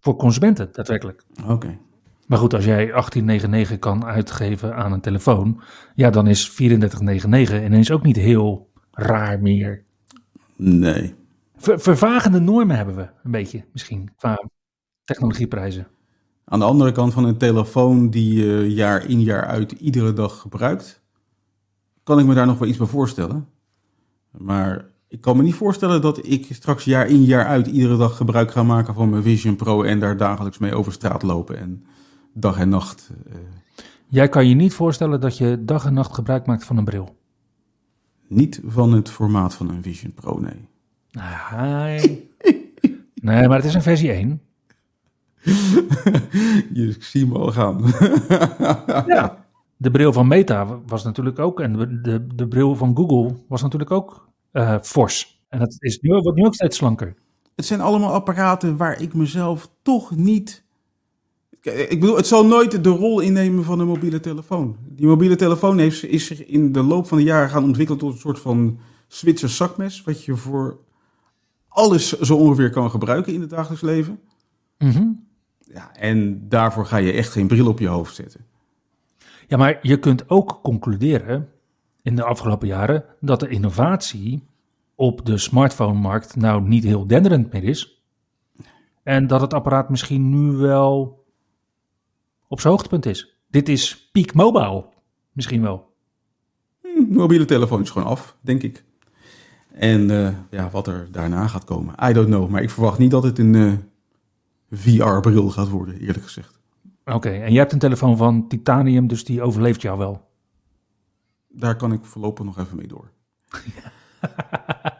Voor 0.00 0.16
consumenten, 0.16 0.68
daadwerkelijk. 0.72 1.24
Oké. 1.42 1.52
Okay. 1.52 1.78
Maar 2.26 2.38
goed, 2.38 2.54
als 2.54 2.64
jij 2.64 2.92
18,99 3.72 3.78
kan 3.78 4.04
uitgeven 4.04 4.76
aan 4.76 4.92
een 4.92 5.00
telefoon, 5.00 5.62
ja, 5.94 6.10
dan 6.10 6.26
is 6.26 6.50
34,99 6.50 6.56
ineens 7.64 7.90
ook 7.90 8.02
niet 8.02 8.16
heel 8.16 8.70
raar 8.90 9.40
meer. 9.40 9.84
Nee. 10.56 11.14
Ver, 11.56 11.80
vervagende 11.80 12.40
normen 12.40 12.76
hebben 12.76 12.96
we 12.96 13.08
een 13.24 13.30
beetje, 13.30 13.64
misschien, 13.72 14.10
qua 14.16 14.48
technologieprijzen. 15.04 15.86
Aan 16.44 16.58
de 16.58 16.64
andere 16.64 16.92
kant 16.92 17.12
van 17.12 17.24
een 17.24 17.36
telefoon 17.38 18.10
die 18.10 18.44
je 18.44 18.74
jaar 18.74 19.08
in 19.08 19.20
jaar 19.20 19.46
uit 19.46 19.72
iedere 19.72 20.12
dag 20.12 20.40
gebruikt, 20.40 21.02
kan 22.02 22.18
ik 22.18 22.26
me 22.26 22.34
daar 22.34 22.46
nog 22.46 22.58
wel 22.58 22.68
iets 22.68 22.78
bij 22.78 22.86
voorstellen. 22.86 23.48
Maar 24.30 24.84
ik 25.08 25.20
kan 25.20 25.36
me 25.36 25.42
niet 25.42 25.54
voorstellen 25.54 26.00
dat 26.00 26.26
ik 26.26 26.46
straks 26.50 26.84
jaar 26.84 27.06
in 27.06 27.24
jaar 27.24 27.46
uit 27.46 27.66
iedere 27.66 27.96
dag 27.96 28.16
gebruik 28.16 28.50
ga 28.50 28.62
maken 28.62 28.94
van 28.94 29.10
mijn 29.10 29.22
Vision 29.22 29.56
Pro 29.56 29.82
en 29.82 30.00
daar 30.00 30.16
dagelijks 30.16 30.58
mee 30.58 30.74
over 30.74 30.92
straat 30.92 31.22
lopen 31.22 31.58
en 31.58 31.84
dag 32.36 32.58
en 32.58 32.68
nacht. 32.68 33.10
Uh... 33.28 33.34
Jij 34.08 34.28
kan 34.28 34.48
je 34.48 34.54
niet 34.54 34.74
voorstellen 34.74 35.20
dat 35.20 35.38
je 35.38 35.64
dag 35.64 35.84
en 35.86 35.94
nacht 35.94 36.14
gebruik 36.14 36.46
maakt 36.46 36.64
van 36.64 36.76
een 36.76 36.84
bril? 36.84 37.16
Niet 38.28 38.60
van 38.64 38.92
het 38.92 39.10
formaat 39.10 39.54
van 39.54 39.70
een 39.70 39.82
Vision 39.82 40.14
Pro, 40.14 40.38
nee. 40.38 40.68
Nee. 41.10 42.30
nee, 43.14 43.48
maar 43.48 43.56
het 43.56 43.66
is 43.66 43.74
een 43.74 43.82
versie 43.82 44.12
1. 44.12 44.40
Je 46.72 46.96
ziet 46.98 47.28
me 47.28 47.38
al 47.38 47.52
gaan. 47.52 47.84
Ja. 49.06 49.44
De 49.76 49.90
bril 49.90 50.12
van 50.12 50.28
Meta 50.28 50.80
was 50.86 51.04
natuurlijk 51.04 51.38
ook, 51.38 51.60
en 51.60 51.72
de, 51.72 52.00
de, 52.00 52.26
de 52.34 52.48
bril 52.48 52.76
van 52.76 52.96
Google 52.96 53.36
was 53.48 53.62
natuurlijk 53.62 53.90
ook 53.90 54.28
eh, 54.52 54.76
fors. 54.82 55.44
En 55.48 55.58
dat 55.58 55.76
is 55.78 56.00
nu, 56.00 56.10
wordt 56.10 56.38
nu 56.38 56.44
ook 56.44 56.54
steeds 56.54 56.76
slanker. 56.76 57.14
Het 57.54 57.66
zijn 57.66 57.80
allemaal 57.80 58.12
apparaten 58.12 58.76
waar 58.76 59.00
ik 59.00 59.14
mezelf 59.14 59.70
toch 59.82 60.16
niet. 60.16 60.64
Ik 61.62 62.00
bedoel, 62.00 62.16
het 62.16 62.26
zal 62.26 62.46
nooit 62.46 62.84
de 62.84 62.90
rol 62.90 63.20
innemen 63.20 63.64
van 63.64 63.80
een 63.80 63.86
mobiele 63.86 64.20
telefoon. 64.20 64.76
Die 64.88 65.06
mobiele 65.06 65.36
telefoon 65.36 65.78
heeft, 65.78 66.04
is 66.04 66.26
zich 66.26 66.46
in 66.46 66.72
de 66.72 66.82
loop 66.82 67.06
van 67.06 67.18
de 67.18 67.24
jaren 67.24 67.50
gaan 67.50 67.64
ontwikkelen 67.64 68.00
tot 68.00 68.12
een 68.12 68.18
soort 68.18 68.38
van 68.38 68.78
Zwitser 69.08 69.48
zakmes. 69.48 70.02
Wat 70.02 70.24
je 70.24 70.36
voor 70.36 70.78
alles 71.68 72.20
zo 72.20 72.36
ongeveer 72.36 72.70
kan 72.70 72.90
gebruiken 72.90 73.32
in 73.32 73.40
het 73.40 73.50
dagelijks 73.50 73.82
leven. 73.82 74.20
Mhm. 74.78 75.08
Ja, 75.58 75.94
en 75.94 76.48
daarvoor 76.48 76.86
ga 76.86 76.96
je 76.96 77.12
echt 77.12 77.32
geen 77.32 77.46
bril 77.46 77.68
op 77.68 77.78
je 77.78 77.88
hoofd 77.88 78.14
zetten. 78.14 78.46
Ja, 79.48 79.56
maar 79.56 79.78
je 79.82 79.98
kunt 79.98 80.30
ook 80.30 80.58
concluderen 80.62 81.48
in 82.02 82.16
de 82.16 82.24
afgelopen 82.24 82.68
jaren 82.68 83.04
dat 83.20 83.40
de 83.40 83.48
innovatie 83.48 84.42
op 84.94 85.26
de 85.26 85.38
smartphone-markt 85.38 86.36
nou 86.36 86.62
niet 86.62 86.84
heel 86.84 87.06
denderend 87.06 87.52
meer 87.52 87.64
is. 87.64 88.02
En 89.02 89.26
dat 89.26 89.40
het 89.40 89.54
apparaat 89.54 89.90
misschien 89.90 90.28
nu 90.28 90.56
wel 90.56 91.15
op 92.48 92.60
zijn 92.60 92.72
hoogtepunt 92.72 93.06
is. 93.06 93.40
Dit 93.48 93.68
is 93.68 94.10
peak 94.12 94.34
mobile, 94.34 94.84
misschien 95.32 95.62
wel. 95.62 95.94
Hm, 96.82 97.12
mobiele 97.12 97.44
telefoon 97.44 97.80
is 97.80 97.90
gewoon 97.90 98.08
af, 98.08 98.36
denk 98.40 98.62
ik. 98.62 98.84
En 99.72 100.10
eh, 100.10 100.34
ja, 100.50 100.70
wat 100.70 100.86
er 100.86 101.08
daarna 101.10 101.46
gaat 101.46 101.64
komen, 101.64 101.94
I 102.08 102.12
don't 102.12 102.28
know. 102.28 102.48
Maar 102.48 102.62
ik 102.62 102.70
verwacht 102.70 102.98
niet 102.98 103.10
dat 103.10 103.22
het 103.22 103.38
een 103.38 103.54
eh, 103.54 103.72
VR-bril 104.70 105.50
gaat 105.50 105.68
worden, 105.68 105.98
eerlijk 105.98 106.24
gezegd. 106.24 106.58
Oké, 107.04 107.28
en 107.28 107.50
jij 107.50 107.60
hebt 107.60 107.72
een 107.72 107.78
telefoon 107.78 108.16
van 108.16 108.48
titanium, 108.48 109.06
dus 109.06 109.24
die 109.24 109.42
overleeft 109.42 109.82
jou 109.82 109.98
wel. 109.98 110.28
Daar 111.48 111.76
kan 111.76 111.92
ik 111.92 112.04
voorlopig 112.04 112.44
nog 112.44 112.58
even 112.58 112.76
mee 112.76 112.86
door. 112.86 113.10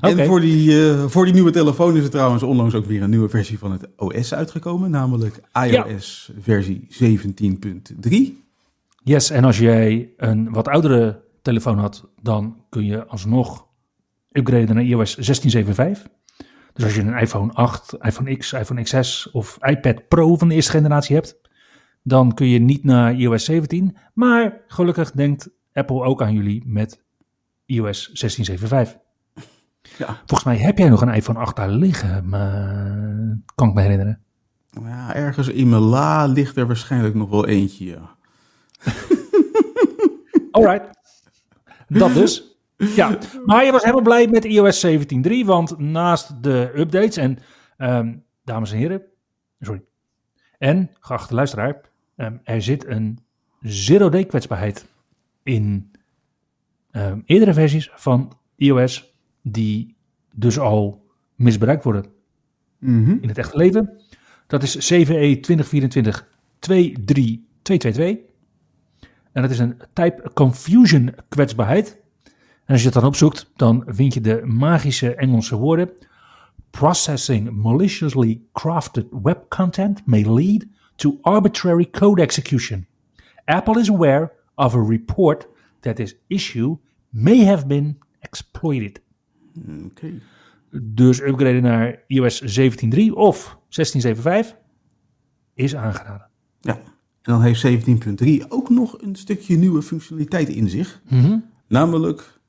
En 0.00 0.26
voor 0.26 0.40
die, 0.40 0.90
eh, 0.90 1.04
voor 1.06 1.24
die 1.24 1.34
nieuwe 1.34 1.50
telefoon 1.50 1.96
is 1.96 2.04
er 2.04 2.10
trouwens 2.10 2.42
onlangs 2.42 2.74
ook 2.74 2.84
weer 2.84 3.02
een 3.02 3.10
nieuwe 3.10 3.28
versie 3.28 3.58
van 3.58 3.72
het 3.72 3.88
OS 3.96 4.34
uitgekomen, 4.34 4.90
namelijk 4.90 5.40
iOS 5.52 6.30
versie 6.40 6.86
17.3. 6.88 8.46
Yes, 9.02 9.30
en 9.30 9.44
als 9.44 9.58
jij 9.58 10.12
een 10.16 10.52
wat 10.52 10.68
oudere 10.68 11.20
telefoon 11.42 11.78
had, 11.78 12.08
dan 12.22 12.64
kun 12.68 12.84
je 12.84 13.06
alsnog 13.06 13.66
upgraden 14.32 14.74
naar 14.74 14.84
iOS 14.84 15.16
16.7.5. 15.16 16.06
Dus 16.72 16.84
als 16.84 16.94
je 16.94 17.00
een 17.00 17.18
iPhone 17.18 17.52
8, 17.52 17.96
iPhone 18.00 18.36
X, 18.36 18.52
iPhone 18.52 18.82
XS 18.82 19.30
of 19.30 19.58
iPad 19.60 20.08
Pro 20.08 20.36
van 20.36 20.48
de 20.48 20.54
eerste 20.54 20.70
generatie 20.70 21.14
hebt, 21.14 21.40
dan 22.02 22.34
kun 22.34 22.48
je 22.48 22.58
niet 22.58 22.84
naar 22.84 23.14
iOS 23.14 23.44
17. 23.44 23.96
Maar 24.14 24.60
gelukkig 24.66 25.10
denkt 25.10 25.50
Apple 25.72 26.02
ook 26.02 26.22
aan 26.22 26.34
jullie 26.34 26.62
met 26.66 27.02
iOS 27.66 28.26
16.7.5. 28.90 29.07
Ja. 29.96 30.16
Volgens 30.26 30.44
mij 30.44 30.56
heb 30.56 30.78
jij 30.78 30.88
nog 30.88 31.00
een 31.00 31.14
iPhone 31.14 31.38
8 31.38 31.56
daar 31.56 31.68
liggen, 31.68 32.28
maar 32.28 33.38
kan 33.54 33.68
ik 33.68 33.74
me 33.74 33.80
herinneren. 33.80 34.20
ja, 34.84 35.14
ergens 35.14 35.48
in 35.48 35.68
mijn 35.68 35.82
la 35.82 36.26
ligt 36.26 36.56
er 36.56 36.66
waarschijnlijk 36.66 37.14
nog 37.14 37.30
wel 37.30 37.46
eentje. 37.46 37.84
Ja. 37.84 38.16
Alright. 40.50 40.98
Dat 41.88 42.14
dus. 42.14 42.56
Ja, 42.76 43.18
maar 43.44 43.64
je 43.64 43.72
was 43.72 43.82
helemaal 43.82 44.02
blij 44.02 44.26
met 44.26 44.44
iOS 44.44 44.86
17.3, 44.86 45.44
want 45.44 45.78
naast 45.78 46.42
de 46.42 46.72
updates 46.76 47.16
en, 47.16 47.38
ehm, 47.76 48.14
dames 48.44 48.72
en 48.72 48.78
heren, 48.78 49.02
sorry, 49.60 49.82
en, 50.58 50.90
geachte 51.00 51.34
luisteraar, 51.34 51.80
ehm, 52.16 52.36
er 52.44 52.62
zit 52.62 52.86
een 52.86 53.18
zero-day 53.60 54.24
kwetsbaarheid 54.24 54.86
in 55.42 55.90
ehm, 56.90 57.20
eerdere 57.24 57.54
versies 57.54 57.90
van 57.94 58.32
iOS, 58.56 59.14
die 59.52 59.96
dus 60.34 60.58
al 60.58 61.06
misbruikt 61.34 61.84
worden 61.84 62.04
Mhm. 62.78 63.10
in 63.20 63.28
het 63.28 63.38
echte 63.38 63.56
leven. 63.56 64.00
Dat 64.46 64.62
is 64.62 64.76
CVE 64.76 65.40
2024 65.40 66.28
23222. 66.58 68.26
En 69.32 69.42
dat 69.42 69.50
is 69.50 69.58
een 69.58 69.76
type 69.92 70.30
confusion 70.34 71.14
kwetsbaarheid. 71.28 72.00
En 72.64 72.72
als 72.74 72.78
je 72.80 72.84
het 72.84 72.94
dan 72.94 73.04
opzoekt, 73.04 73.50
dan 73.56 73.82
vind 73.86 74.14
je 74.14 74.20
de 74.20 74.42
magische 74.44 75.14
Engelse 75.14 75.56
woorden. 75.56 75.90
Processing 76.70 77.50
maliciously 77.50 78.40
crafted 78.52 79.06
web 79.22 79.48
content 79.48 80.06
may 80.06 80.24
lead 80.34 80.66
to 80.96 81.18
arbitrary 81.20 81.90
code 81.90 82.22
execution. 82.22 82.86
Apple 83.44 83.80
is 83.80 83.90
aware 83.90 84.32
of 84.54 84.74
a 84.74 84.84
report 84.84 85.48
that 85.80 85.96
this 85.96 86.16
issue 86.26 86.76
may 87.08 87.44
have 87.44 87.66
been 87.66 87.98
exploited. 88.20 89.00
Oké. 89.84 90.12
Dus 90.70 91.20
upgraden 91.20 91.62
naar 91.62 92.02
iOS 92.06 92.60
17.3 92.60 93.12
of 93.12 93.58
16.7.5 94.16 94.22
is 95.54 95.76
aangeraden. 95.76 96.28
Ja. 96.60 96.74
En 97.22 97.32
dan 97.32 97.42
heeft 97.42 97.66
17.3 97.66 98.48
ook 98.48 98.68
nog 98.70 99.02
een 99.02 99.16
stukje 99.16 99.56
nieuwe 99.56 99.82
functionaliteit 99.82 100.48
in 100.48 100.68
zich. 100.68 101.02
Namelijk 101.66 102.40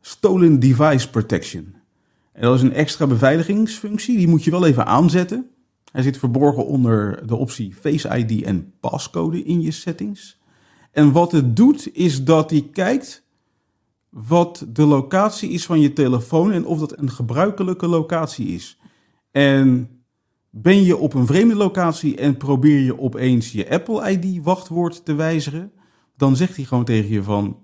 Stolen 0.00 0.60
Device 0.60 1.10
Protection. 1.10 1.74
En 2.32 2.42
dat 2.42 2.54
is 2.54 2.62
een 2.62 2.72
extra 2.72 3.06
beveiligingsfunctie. 3.06 4.16
Die 4.16 4.28
moet 4.28 4.44
je 4.44 4.50
wel 4.50 4.66
even 4.66 4.86
aanzetten. 4.86 5.46
Hij 5.92 6.02
zit 6.02 6.18
verborgen 6.18 6.66
onder 6.66 7.26
de 7.26 7.36
optie 7.36 7.74
Face 7.74 8.18
ID 8.18 8.42
en 8.42 8.72
pascode 8.80 9.42
in 9.42 9.60
je 9.60 9.70
settings. 9.70 10.40
En 10.92 11.12
wat 11.12 11.32
het 11.32 11.56
doet, 11.56 11.96
is 11.96 12.24
dat 12.24 12.50
hij 12.50 12.68
kijkt 12.72 13.26
wat 14.10 14.66
de 14.68 14.84
locatie 14.84 15.50
is 15.50 15.66
van 15.66 15.80
je 15.80 15.92
telefoon 15.92 16.52
en 16.52 16.66
of 16.66 16.78
dat 16.78 16.98
een 16.98 17.10
gebruikelijke 17.10 17.86
locatie 17.86 18.46
is. 18.46 18.78
En 19.30 19.90
ben 20.50 20.82
je 20.82 20.96
op 20.96 21.14
een 21.14 21.26
vreemde 21.26 21.54
locatie 21.54 22.16
en 22.16 22.36
probeer 22.36 22.80
je 22.80 22.98
opeens 22.98 23.52
je 23.52 23.70
Apple 23.70 24.10
ID 24.10 24.42
wachtwoord 24.42 25.04
te 25.04 25.14
wijzigen, 25.14 25.72
dan 26.16 26.36
zegt 26.36 26.56
hij 26.56 26.64
gewoon 26.64 26.84
tegen 26.84 27.10
je 27.10 27.22
van, 27.22 27.56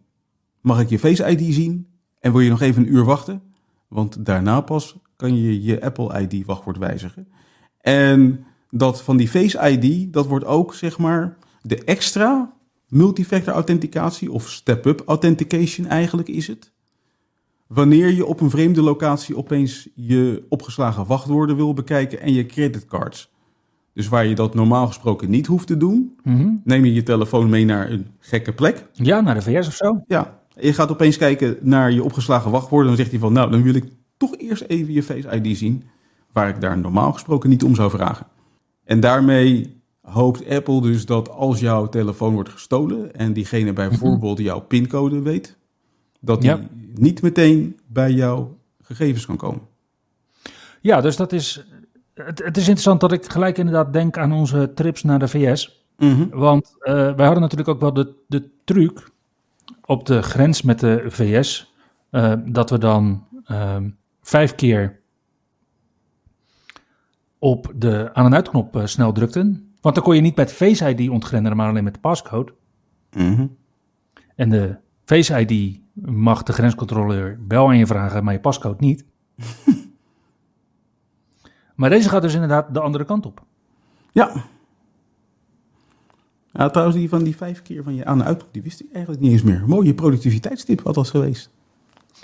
mag 0.60 0.80
ik 0.80 0.88
je 0.88 0.98
Face 0.98 1.30
ID 1.30 1.54
zien? 1.54 1.88
En 2.20 2.32
wil 2.32 2.40
je 2.40 2.50
nog 2.50 2.60
even 2.60 2.82
een 2.82 2.94
uur 2.94 3.04
wachten? 3.04 3.42
Want 3.88 4.26
daarna 4.26 4.60
pas 4.60 4.96
kan 5.16 5.36
je 5.36 5.62
je 5.62 5.82
Apple 5.82 6.20
ID 6.20 6.46
wachtwoord 6.46 6.78
wijzigen. 6.78 7.28
En 7.80 8.44
dat 8.70 9.02
van 9.02 9.16
die 9.16 9.28
Face 9.28 9.70
ID, 9.70 10.12
dat 10.12 10.26
wordt 10.26 10.44
ook 10.44 10.74
zeg 10.74 10.98
maar 10.98 11.36
de 11.62 11.84
extra 11.84 12.54
multifactor 12.88 13.52
authenticatie 13.52 14.32
of 14.32 14.50
step-up 14.50 15.02
authentication 15.06 15.86
eigenlijk 15.86 16.28
is 16.28 16.46
het. 16.46 16.72
Wanneer 17.66 18.12
je 18.12 18.26
op 18.26 18.40
een 18.40 18.50
vreemde 18.50 18.82
locatie 18.82 19.36
opeens 19.36 19.88
je 19.94 20.44
opgeslagen 20.48 21.06
wachtwoorden 21.06 21.56
wil 21.56 21.74
bekijken 21.74 22.20
en 22.20 22.32
je 22.32 22.46
creditcards. 22.46 23.32
Dus 23.92 24.08
waar 24.08 24.26
je 24.26 24.34
dat 24.34 24.54
normaal 24.54 24.86
gesproken 24.86 25.30
niet 25.30 25.46
hoeft 25.46 25.66
te 25.66 25.76
doen, 25.76 26.16
neem 26.64 26.84
je 26.84 26.94
je 26.94 27.02
telefoon 27.02 27.48
mee 27.48 27.64
naar 27.64 27.90
een 27.90 28.06
gekke 28.18 28.52
plek. 28.52 28.86
Ja, 28.92 29.20
naar 29.20 29.34
de 29.34 29.42
VS 29.42 29.66
of 29.66 29.74
zo. 29.74 30.02
Ja, 30.06 30.40
je 30.48 30.72
gaat 30.72 30.90
opeens 30.90 31.16
kijken 31.16 31.56
naar 31.60 31.92
je 31.92 32.02
opgeslagen 32.02 32.50
wachtwoorden. 32.50 32.86
Dan 32.88 32.96
zegt 32.96 33.10
hij 33.10 33.20
van, 33.20 33.32
nou, 33.32 33.50
dan 33.50 33.62
wil 33.62 33.74
ik 33.74 33.84
toch 34.16 34.36
eerst 34.36 34.62
even 34.62 34.92
je 34.92 35.02
Face 35.02 35.40
ID 35.40 35.56
zien. 35.56 35.84
Waar 36.32 36.48
ik 36.48 36.60
daar 36.60 36.78
normaal 36.78 37.12
gesproken 37.12 37.50
niet 37.50 37.64
om 37.64 37.74
zou 37.74 37.90
vragen. 37.90 38.26
En 38.84 39.00
daarmee 39.00 39.82
hoopt 40.04 40.48
Apple 40.48 40.80
dus 40.80 41.06
dat 41.06 41.30
als 41.30 41.60
jouw 41.60 41.88
telefoon 41.88 42.32
wordt 42.34 42.48
gestolen... 42.48 43.14
en 43.14 43.32
diegene 43.32 43.72
bijvoorbeeld 43.72 44.38
jouw 44.38 44.60
pincode 44.60 45.22
weet... 45.22 45.56
dat 46.20 46.40
die 46.40 46.50
Ja. 46.50 46.60
niet 46.94 47.22
meteen 47.22 47.80
bij 47.86 48.12
jouw 48.12 48.58
gegevens 48.82 49.26
kan 49.26 49.36
komen. 49.36 49.60
Ja, 50.80 51.00
dus 51.00 51.16
dat 51.16 51.32
is. 51.32 51.64
Het, 52.14 52.38
het 52.44 52.56
is 52.56 52.62
interessant 52.62 53.00
dat 53.00 53.12
ik 53.12 53.30
gelijk 53.30 53.58
inderdaad 53.58 53.92
denk 53.92 54.18
aan 54.18 54.32
onze 54.32 54.72
trips 54.74 55.02
naar 55.02 55.18
de 55.18 55.28
VS. 55.28 55.84
Want 56.30 56.74
eh, 56.78 56.94
wij 56.94 57.24
hadden 57.24 57.40
natuurlijk 57.40 57.68
ook 57.68 57.80
wel 57.80 57.92
de, 57.92 58.14
de 58.26 58.50
truc 58.64 59.10
op 59.84 60.06
de 60.06 60.22
grens 60.22 60.62
met 60.62 60.80
de 60.80 61.04
VS. 61.06 61.72
eh, 62.10 62.32
dat 62.46 62.70
we 62.70 62.78
dan 62.78 63.26
ehm, 63.44 63.88
vijf 64.22 64.54
keer 64.54 65.00
op 67.38 67.72
de 67.76 68.10
aan- 68.12 68.24
en 68.26 68.34
uitknop 68.34 68.76
eh, 68.76 68.86
snel 68.86 69.12
drukten. 69.12 69.63
Want 69.84 69.96
dan 69.96 70.04
kon 70.04 70.14
je 70.14 70.20
niet 70.20 70.36
met 70.36 70.52
Face 70.52 70.94
ID 70.94 71.08
ontgrendelen, 71.08 71.56
maar 71.56 71.68
alleen 71.68 71.84
met 71.84 71.94
de 71.94 72.00
pascode. 72.00 72.52
Mhm. 73.12 73.46
En 74.36 74.50
de 74.50 74.76
Face 75.04 75.40
ID 75.46 75.80
mag 75.92 76.42
de 76.42 76.52
grenscontroleur 76.52 77.38
wel 77.48 77.66
aan 77.68 77.78
je 77.78 77.86
vragen, 77.86 78.24
maar 78.24 78.32
je 78.32 78.40
pascode 78.40 78.76
niet. 78.84 79.04
maar 81.76 81.90
deze 81.90 82.08
gaat 82.08 82.22
dus 82.22 82.34
inderdaad 82.34 82.74
de 82.74 82.80
andere 82.80 83.04
kant 83.04 83.26
op. 83.26 83.44
Ja. 84.12 84.32
Ja, 86.52 86.68
trouwens, 86.70 86.98
die 86.98 87.08
van 87.08 87.22
die 87.22 87.36
vijf 87.36 87.62
keer 87.62 87.82
van 87.82 87.94
je 87.94 88.04
aan- 88.04 88.20
en 88.20 88.26
uit, 88.26 88.44
die 88.50 88.62
wist 88.62 88.80
ik 88.80 88.92
eigenlijk 88.92 89.22
niet 89.22 89.32
eens 89.32 89.42
meer. 89.42 89.64
Mooie 89.66 89.94
productiviteitstip 89.94 90.82
had 90.84 90.94
dat 90.94 91.08
geweest. 91.10 91.50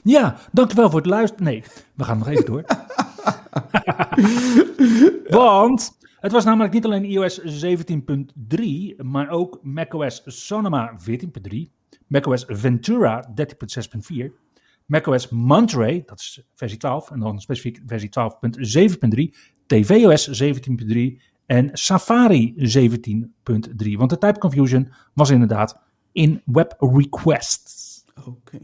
Ja, 0.02 0.36
dankjewel 0.52 0.90
voor 0.90 1.00
het 1.00 1.08
luisteren. 1.08 1.44
Nee, 1.44 1.64
we 1.94 2.04
gaan 2.04 2.18
nog 2.18 2.28
even 2.28 2.44
door. 2.44 2.64
Want 5.28 5.98
het 6.20 6.32
was 6.32 6.44
namelijk 6.44 6.72
niet 6.72 6.84
alleen 6.84 7.04
iOS 7.04 7.64
17.3, 7.64 8.96
maar 8.96 9.28
ook 9.28 9.58
macOS 9.62 10.22
Sonoma 10.24 10.98
14.3, 10.98 11.56
macOS 12.06 12.44
Ventura 12.48 13.28
13.6.4, 13.28 14.26
macOS 14.86 15.28
Monterey, 15.28 16.02
dat 16.06 16.20
is 16.20 16.42
versie 16.54 16.78
12, 16.78 17.10
en 17.10 17.20
dan 17.20 17.40
specifiek 17.40 17.80
versie 17.86 18.10
12.7.3, 18.10 19.38
tvOS 19.66 20.42
17.3 20.42 20.96
en 21.46 21.70
Safari 21.72 22.54
17.3. 22.56 22.62
Want 23.96 24.10
de 24.10 24.18
type 24.18 24.38
confusion 24.38 24.92
was 25.14 25.30
inderdaad 25.30 25.80
in 26.12 26.42
web 26.44 26.74
requests. 26.78 28.04
Oké. 28.24 28.58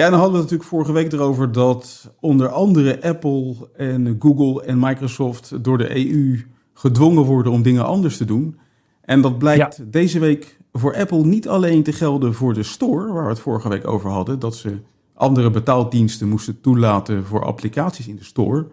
Ja, 0.00 0.06
en 0.06 0.12
dan 0.12 0.20
hadden 0.20 0.38
we 0.40 0.42
het 0.46 0.50
natuurlijk 0.50 0.82
vorige 0.84 0.92
week 1.02 1.12
erover 1.12 1.52
dat 1.52 2.10
onder 2.20 2.48
andere 2.48 3.02
Apple 3.02 3.54
en 3.76 4.16
Google 4.18 4.64
en 4.64 4.78
Microsoft 4.78 5.64
door 5.64 5.78
de 5.78 5.96
EU 6.06 6.40
gedwongen 6.74 7.22
worden 7.24 7.52
om 7.52 7.62
dingen 7.62 7.84
anders 7.86 8.16
te 8.16 8.24
doen. 8.24 8.58
En 9.00 9.20
dat 9.20 9.38
blijkt 9.38 9.92
deze 9.92 10.18
week 10.18 10.58
voor 10.72 10.96
Apple 10.96 11.24
niet 11.24 11.48
alleen 11.48 11.82
te 11.82 11.92
gelden 11.92 12.34
voor 12.34 12.54
de 12.54 12.62
store, 12.62 13.12
waar 13.12 13.22
we 13.24 13.28
het 13.28 13.40
vorige 13.40 13.68
week 13.68 13.86
over 13.86 14.10
hadden, 14.10 14.38
dat 14.38 14.54
ze 14.56 14.78
andere 15.14 15.50
betaaldiensten 15.50 16.28
moesten 16.28 16.60
toelaten 16.60 17.24
voor 17.26 17.44
applicaties 17.44 18.08
in 18.08 18.16
de 18.16 18.24
store, 18.24 18.66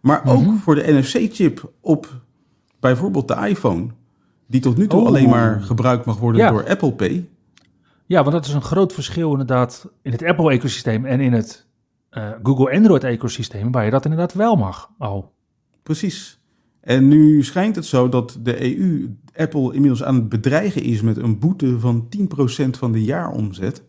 maar 0.00 0.22
ook 0.26 0.42
Mhm. 0.42 0.56
voor 0.56 0.74
de 0.74 0.92
NFC-chip 0.92 1.72
op 1.80 2.20
bijvoorbeeld 2.80 3.28
de 3.28 3.48
iPhone, 3.48 3.86
die 4.46 4.60
tot 4.60 4.76
nu 4.76 4.86
toe 4.86 5.00
Oh. 5.00 5.06
alleen 5.06 5.28
maar 5.28 5.60
gebruikt 5.62 6.04
mag 6.04 6.18
worden 6.18 6.40
Ja. 6.40 6.50
door 6.50 6.68
Apple 6.68 6.92
Pay. 6.92 7.28
Ja, 8.06 8.20
want 8.20 8.32
dat 8.32 8.46
is 8.46 8.52
een 8.52 8.62
groot 8.62 8.92
verschil 8.92 9.30
inderdaad 9.30 9.88
in 10.02 10.12
het 10.12 10.22
Apple-ecosysteem 10.22 11.04
en 11.04 11.20
in 11.20 11.32
het 11.32 11.66
eh, 12.10 12.30
Google 12.42 12.76
Android-ecosysteem, 12.76 13.72
waar 13.72 13.84
je 13.84 13.90
dat 13.90 14.04
inderdaad 14.04 14.32
wel 14.32 14.56
mag 14.56 14.90
al. 14.98 15.32
Precies. 15.82 16.38
En 16.80 17.08
nu 17.08 17.42
schijnt 17.42 17.76
het 17.76 17.86
zo 17.86 18.08
dat 18.08 18.38
de 18.42 18.76
EU 18.78 19.16
Apple 19.34 19.74
inmiddels 19.74 20.02
aan 20.02 20.14
het 20.14 20.28
bedreigen 20.28 20.82
is 20.82 21.02
met 21.02 21.16
een 21.16 21.38
boete 21.38 21.80
van 21.80 22.08
10% 22.64 22.70
van 22.70 22.92
de 22.92 23.04
jaaromzet. 23.04 23.82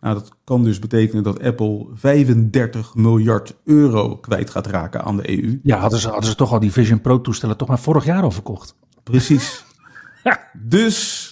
Nou, 0.00 0.14
dat 0.14 0.32
kan 0.44 0.62
dus 0.62 0.78
betekenen 0.78 1.22
dat 1.22 1.42
Apple 1.42 1.86
35 1.94 2.94
miljard 2.94 3.56
euro 3.64 4.16
kwijt 4.16 4.50
gaat 4.50 4.66
raken 4.66 5.04
aan 5.04 5.16
de 5.16 5.30
EU. 5.30 5.60
Ja, 5.62 5.78
hadden 5.78 5.98
ze, 5.98 6.08
hadden 6.08 6.30
ze 6.30 6.36
toch 6.36 6.52
al 6.52 6.60
die 6.60 6.72
Vision 6.72 7.00
Pro-toestellen 7.00 7.56
toch 7.56 7.68
maar 7.68 7.78
vorig 7.78 8.04
jaar 8.04 8.22
al 8.22 8.30
verkocht. 8.30 8.76
Precies. 9.02 9.64
Ja. 10.24 10.48
Dus 10.62 11.29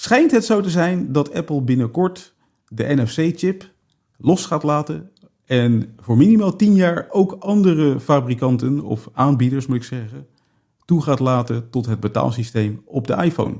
schijnt 0.00 0.30
het 0.30 0.44
zo 0.44 0.60
te 0.60 0.70
zijn 0.70 1.12
dat 1.12 1.34
Apple 1.34 1.62
binnenkort 1.62 2.34
de 2.68 2.94
NFC-chip 2.94 3.70
los 4.16 4.46
gaat 4.46 4.62
laten. 4.62 5.10
En 5.44 5.94
voor 5.98 6.16
minimaal 6.16 6.56
10 6.56 6.74
jaar 6.74 7.06
ook 7.10 7.32
andere 7.32 8.00
fabrikanten 8.00 8.80
of 8.80 9.08
aanbieders, 9.12 9.66
moet 9.66 9.76
ik 9.76 9.82
zeggen, 9.82 10.26
toe 10.84 11.02
gaat 11.02 11.18
laten 11.18 11.70
tot 11.70 11.86
het 11.86 12.00
betaalsysteem 12.00 12.82
op 12.84 13.06
de 13.06 13.14
iPhone. 13.14 13.56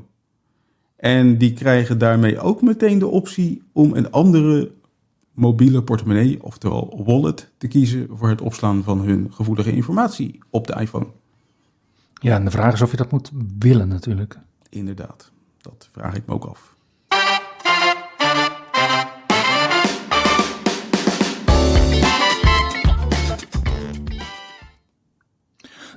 En 0.97 1.39
die 1.39 1.53
krijgen 1.53 1.99
daarmee 1.99 2.41
ook 2.41 2.63
meteen 2.63 2.99
de 2.99 3.07
optie 3.07 3.63
om 3.73 3.95
een 3.95 4.11
andere 4.11 4.73
mobiele 5.33 5.83
portemonnee, 5.83 6.43
oftewel 6.43 7.03
wallet, 7.05 7.53
te 7.59 7.69
kiezen 7.69 8.07
voor 8.11 8.29
het 8.29 8.41
opslaan 8.41 8.83
van 8.83 9.01
hun 9.01 9.33
gevoelige 9.33 9.73
informatie 9.73 10.39
op 10.51 10.67
de 10.67 10.81
iPhone. 10.81 11.07
Ja, 12.15 12.35
en 12.35 12.45
de 12.45 12.51
vraag 12.51 12.73
is 12.73 12.83
of 12.83 12.91
je 12.91 12.97
dat 12.97 13.11
moet 13.11 13.31
willen 13.59 13.89
natuurlijk. 13.89 14.39
Inderdaad, 14.69 15.33
dat 15.63 15.89
vraag 15.93 16.15
ik 16.15 16.27
me 16.27 16.35
ook 16.35 16.45
af. 16.45 16.79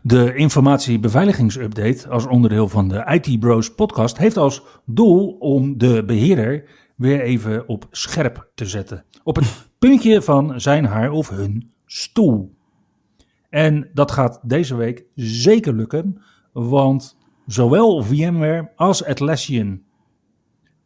De 0.05 0.35
informatiebeveiligingsupdate 0.35 2.09
als 2.09 2.27
onderdeel 2.27 2.69
van 2.69 2.87
de 2.87 3.19
IT 3.21 3.39
Bros 3.39 3.75
podcast 3.75 4.17
heeft 4.17 4.37
als 4.37 4.63
doel 4.85 5.29
om 5.39 5.77
de 5.77 6.03
beheerder 6.05 6.69
weer 6.95 7.21
even 7.21 7.67
op 7.67 7.87
scherp 7.91 8.49
te 8.55 8.65
zetten. 8.65 9.05
Op 9.23 9.35
het 9.35 9.67
puntje 9.79 10.21
van 10.21 10.61
zijn 10.61 10.85
haar 10.85 11.11
of 11.11 11.29
hun 11.29 11.71
stoel. 11.85 12.55
En 13.49 13.89
dat 13.93 14.11
gaat 14.11 14.39
deze 14.43 14.75
week 14.75 15.05
zeker 15.15 15.73
lukken, 15.73 16.21
want 16.51 17.17
zowel 17.45 18.03
VMware 18.03 18.71
als 18.75 19.03
Atlassian 19.05 19.81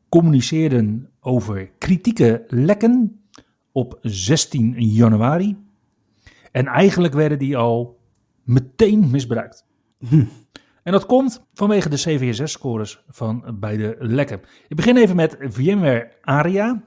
communiceerden 0.10 1.10
over 1.20 1.72
kritieke 1.78 2.46
lekken 2.48 3.22
op 3.72 3.98
16 4.02 4.74
januari. 4.78 5.58
En 6.52 6.66
eigenlijk 6.66 7.14
werden 7.14 7.40
die 7.40 7.58
al 7.58 8.00
meteen 8.44 9.10
misbruikt. 9.10 9.66
En 10.84 10.94
dat 10.94 11.06
komt 11.06 11.48
vanwege 11.54 11.90
de 11.90 11.96
CVSS-scores 11.96 13.04
van 13.08 13.58
beide 13.60 13.96
lekken. 14.00 14.42
Ik 14.68 14.76
begin 14.76 14.98
even 14.98 15.16
met 15.16 15.38
VMware 15.40 16.12
Aria. 16.22 16.84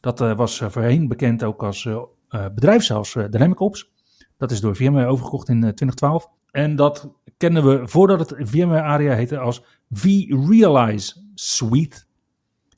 Dat 0.00 0.20
eh, 0.20 0.36
was 0.36 0.60
eh, 0.60 0.68
voorheen 0.68 1.08
bekend 1.08 1.44
ook 1.44 1.62
als 1.62 1.86
eh, 2.28 2.46
bedrijf, 2.54 2.82
zelfs 2.82 3.16
eh, 3.16 3.24
Dynamic 3.30 3.60
Ops. 3.60 3.92
Dat 4.36 4.50
is 4.50 4.60
door 4.60 4.76
VMware 4.76 5.06
overgekocht 5.06 5.48
in 5.48 5.56
eh, 5.56 5.70
2012. 5.70 6.30
En 6.50 6.76
dat 6.76 7.10
kennen 7.36 7.64
we 7.64 7.88
voordat 7.88 8.30
het 8.30 8.48
VMware 8.48 8.82
Aria 8.82 9.14
heette 9.14 9.38
als 9.38 9.64
vRealize 9.90 11.22
Suite. 11.34 12.04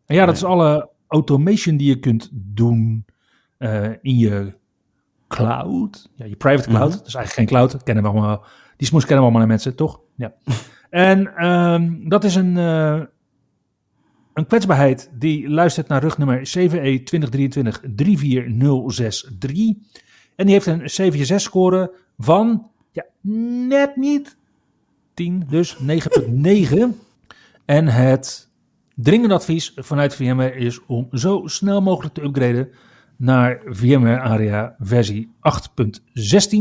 En 0.06 0.16
ja, 0.16 0.26
dat 0.26 0.34
is 0.34 0.44
alle 0.44 0.88
automation 1.06 1.76
die 1.76 1.88
je 1.88 1.98
kunt 1.98 2.30
doen 2.32 3.04
eh, 3.58 3.88
in 4.00 4.18
je 4.18 4.54
cloud. 5.28 6.10
Ja, 6.14 6.24
je 6.24 6.36
private 6.36 6.68
cloud. 6.68 6.92
Dat 6.92 7.06
is 7.06 7.14
eigenlijk 7.14 7.32
geen 7.32 7.46
cloud. 7.46 7.72
Dat 7.72 7.82
kennen 7.82 8.04
we 8.04 8.10
allemaal. 8.10 8.44
Die 8.76 8.86
smoes 8.86 9.04
kennen 9.04 9.18
we 9.18 9.24
allemaal 9.24 9.42
aan 9.42 9.48
mensen, 9.48 9.76
toch? 9.76 10.00
Ja. 10.16 10.34
en 10.90 11.36
ehm, 11.36 12.08
dat 12.08 12.24
is 12.24 12.34
een, 12.34 12.56
eh, 12.56 13.02
een 14.34 14.46
kwetsbaarheid 14.46 15.10
die 15.14 15.48
luistert 15.48 15.88
naar 15.88 16.02
rugnummer 16.02 16.40
CVE 16.40 17.02
2023-34063. 17.04 17.10
En 20.36 20.46
die 20.46 20.54
heeft 20.54 20.66
een 20.66 20.84
CVSS-score 20.84 21.94
van 22.18 22.70
ja, 22.92 23.04
net 23.70 23.96
niet 23.96 24.36
10, 25.14 25.44
dus 25.48 25.76
9,9. 25.76 25.82
en 27.64 27.86
het 27.86 28.48
dringende 28.94 29.34
advies 29.34 29.72
vanuit 29.76 30.14
VMware 30.14 30.54
is 30.54 30.86
om 30.86 31.08
zo 31.12 31.42
snel 31.44 31.82
mogelijk 31.82 32.14
te 32.14 32.22
upgraden 32.22 32.70
naar 33.16 33.60
VMware 33.64 34.20
Area 34.20 34.74
versie 34.78 35.32
8.16 35.80 36.58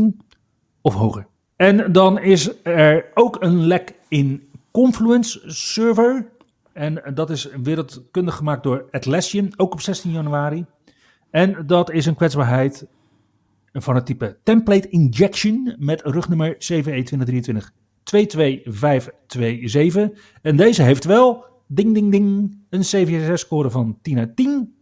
of 0.80 0.94
hoger. 0.94 1.26
En 1.56 1.92
dan 1.92 2.18
is 2.18 2.62
er 2.62 3.10
ook 3.14 3.36
een 3.42 3.66
lek 3.66 3.94
in 4.08 4.48
Confluence 4.70 5.40
Server. 5.46 6.26
En 6.72 7.02
dat 7.14 7.30
is 7.30 7.48
wereldkundig 7.62 8.34
gemaakt 8.36 8.62
door 8.62 8.84
Atlassian, 8.90 9.52
ook 9.56 9.72
op 9.72 9.80
16 9.80 10.10
januari. 10.10 10.64
En 11.30 11.66
dat 11.66 11.90
is 11.90 12.06
een 12.06 12.14
kwetsbaarheid 12.14 12.86
van 13.72 13.94
het 13.94 14.06
type 14.06 14.38
Template 14.42 14.88
Injection 14.88 15.74
met 15.78 16.02
rugnummer 16.02 16.56
CVE 16.56 16.82
2023 16.82 17.72
22527. 18.02 20.08
En 20.42 20.56
deze 20.56 20.82
heeft 20.82 21.04
wel, 21.04 21.44
ding 21.66 21.94
ding 21.94 22.10
ding, 22.10 22.58
een 22.70 22.80
CVSS-score 22.80 23.70
van 23.70 23.98
10 24.02 24.18
uit 24.18 24.36
10. 24.36 24.74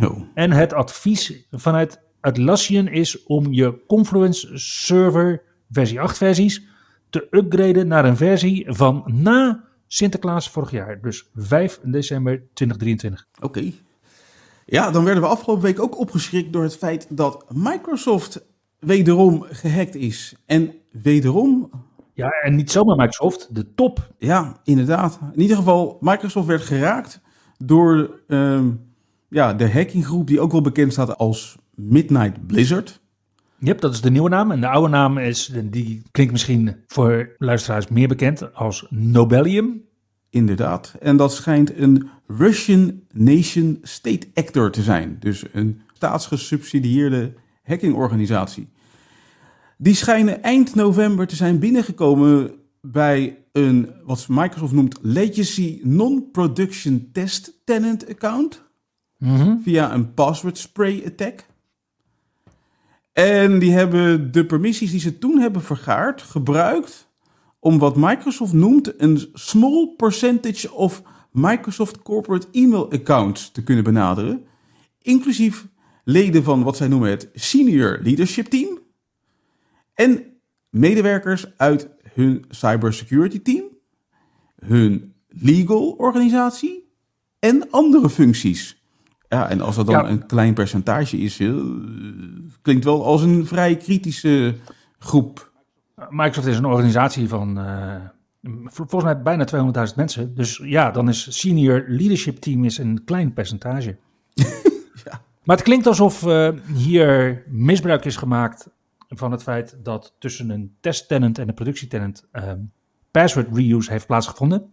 Zo. 0.00 0.26
En 0.34 0.50
het 0.50 0.72
advies 0.72 1.46
vanuit 1.50 2.00
Atlassian 2.20 2.88
is 2.88 3.22
om 3.22 3.52
je 3.52 3.84
Confluence 3.86 4.58
Server 4.58 5.42
versie 5.70 6.00
8 6.00 6.16
versies 6.16 6.66
te 7.10 7.26
upgraden 7.30 7.86
naar 7.86 8.04
een 8.04 8.16
versie 8.16 8.64
van 8.68 9.02
na 9.06 9.64
Sinterklaas 9.86 10.50
vorig 10.50 10.70
jaar. 10.70 11.00
Dus 11.00 11.30
5 11.34 11.80
december 11.82 12.42
2023. 12.54 13.26
Oké. 13.40 13.72
Ja, 14.66 14.90
dan 14.90 15.04
werden 15.04 15.22
we 15.22 15.28
afgelopen 15.28 15.64
week 15.64 15.80
ook 15.80 15.98
opgeschrikt 15.98 16.52
door 16.52 16.62
het 16.62 16.76
feit 16.76 17.06
dat 17.10 17.44
Microsoft 17.54 18.44
wederom 18.78 19.44
gehackt 19.48 19.94
is. 19.94 20.34
En 20.46 20.74
wederom, 20.90 21.70
Ja, 22.14 22.28
en 22.28 22.54
niet 22.54 22.70
zomaar 22.70 22.96
Microsoft, 22.96 23.54
de 23.54 23.74
top. 23.74 24.10
ja, 24.18 24.56
inderdaad. 24.64 25.18
In 25.32 25.40
ieder 25.40 25.56
geval, 25.56 25.96
Microsoft 26.00 26.46
werd 26.46 26.62
geraakt 26.62 27.20
door 27.58 28.20
ehm, 28.28 28.70
ja, 29.28 29.54
de 29.54 29.70
hackinggroep 29.72 30.26
die 30.26 30.40
ook 30.40 30.52
wel 30.52 30.60
bekend 30.60 30.92
staat 30.92 31.16
als 31.18 31.56
Midnight 31.74 32.46
Blizzard. 32.46 33.02
Yep, 33.58 33.80
dat 33.80 33.92
is 33.94 34.00
de 34.00 34.10
nieuwe 34.10 34.28
naam. 34.28 34.50
En 34.50 34.60
de 34.60 34.68
oude 34.68 34.88
naam 34.88 35.18
is, 35.18 35.52
die 35.64 36.02
klinkt 36.10 36.32
misschien 36.32 36.76
voor 36.86 37.34
luisteraars 37.38 37.88
meer 37.88 38.08
bekend 38.08 38.54
als 38.54 38.86
Nobelium. 38.90 39.82
Inderdaad. 40.34 40.94
En 41.00 41.16
dat 41.16 41.32
schijnt 41.32 41.76
een 41.78 42.08
Russian 42.26 43.00
Nation 43.12 43.78
State 43.82 44.26
Actor 44.34 44.70
te 44.70 44.82
zijn. 44.82 45.16
Dus 45.20 45.44
een 45.52 45.80
staatsgesubsidieerde 45.92 47.34
hackingorganisatie. 47.62 48.68
Die 49.78 49.94
schijnen 49.94 50.42
eind 50.42 50.74
november 50.74 51.26
te 51.26 51.36
zijn 51.36 51.58
binnengekomen 51.58 52.54
bij 52.80 53.38
een, 53.52 53.90
wat 54.04 54.26
Microsoft 54.28 54.72
noemt, 54.72 54.98
Legacy 55.02 55.80
Non-Production 55.82 57.08
Test 57.12 57.52
Tenant 57.64 58.08
Account. 58.08 58.62
Mhm. 59.18 59.56
via 59.62 59.94
een 59.94 60.14
password 60.14 60.58
spray 60.58 61.02
attack. 61.06 61.46
En 63.12 63.58
die 63.58 63.72
hebben 63.72 64.32
de 64.32 64.46
permissies 64.46 64.90
die 64.90 65.00
ze 65.00 65.18
toen 65.18 65.38
hebben 65.38 65.62
vergaard 65.62 66.22
gebruikt 66.22 67.12
om 67.64 67.78
wat 67.78 67.96
Microsoft 67.96 68.52
noemt 68.52 69.00
een 69.00 69.28
small 69.32 69.94
percentage 69.96 70.72
of 70.72 71.02
Microsoft 71.30 72.02
corporate 72.02 72.46
email 72.50 72.90
accounts 72.92 73.50
te 73.50 73.62
kunnen 73.62 73.84
benaderen, 73.84 74.44
inclusief 75.02 75.66
leden 76.04 76.42
van 76.44 76.62
wat 76.62 76.76
zij 76.76 76.88
noemen 76.88 77.10
het 77.10 77.28
senior 77.34 77.98
leadership 78.02 78.46
team 78.46 78.78
en 79.94 80.24
medewerkers 80.70 81.46
uit 81.56 81.88
hun 82.12 82.44
cybersecurity 82.48 83.42
team, 83.42 83.64
hun 84.66 85.14
legal 85.28 85.90
organisatie 85.90 86.92
en 87.38 87.70
andere 87.70 88.10
functies. 88.10 88.82
Ja, 89.28 89.48
en 89.50 89.60
als 89.60 89.76
dat 89.76 89.86
dan 89.86 89.94
Ja. 90.04 90.08
een 90.10 90.26
klein 90.26 90.54
percentage 90.54 91.16
is, 91.16 91.38
eh, 91.40 91.54
klinkt 92.62 92.84
wel 92.84 93.04
als 93.04 93.22
een 93.22 93.46
vrij 93.46 93.76
kritische 93.76 94.54
groep. 94.98 95.52
Microsoft 96.10 96.46
is 96.46 96.56
een 96.58 96.64
organisatie 96.64 97.28
van 97.28 97.58
eh, 97.58 97.94
vol- 98.64 98.86
volgens 98.86 99.04
mij 99.12 99.22
bijna 99.22 99.44
200.000 99.88 99.94
mensen. 99.96 100.34
Dus 100.34 100.60
ja, 100.62 100.90
dan 100.90 101.08
is 101.08 101.40
senior 101.40 101.84
leadership 101.88 102.36
team 102.36 102.64
is 102.64 102.78
een 102.78 103.04
klein 103.04 103.32
percentage. 103.32 103.96
Ja. 105.04 105.20
Maar 105.44 105.56
het 105.56 105.64
klinkt 105.64 105.86
alsof 105.86 106.26
eh, 106.26 106.48
hier 106.74 107.42
misbruik 107.48 108.04
is 108.04 108.16
gemaakt 108.16 108.70
van 109.08 109.30
het 109.32 109.42
feit 109.42 109.76
dat 109.82 110.14
tussen 110.18 110.50
een 110.50 110.74
testtenant 110.80 111.38
en 111.38 111.48
een 111.48 111.54
productietenant 111.54 112.28
eh, 112.32 112.52
password 113.10 113.56
reuse 113.56 113.90
heeft 113.90 114.06
plaatsgevonden. 114.06 114.72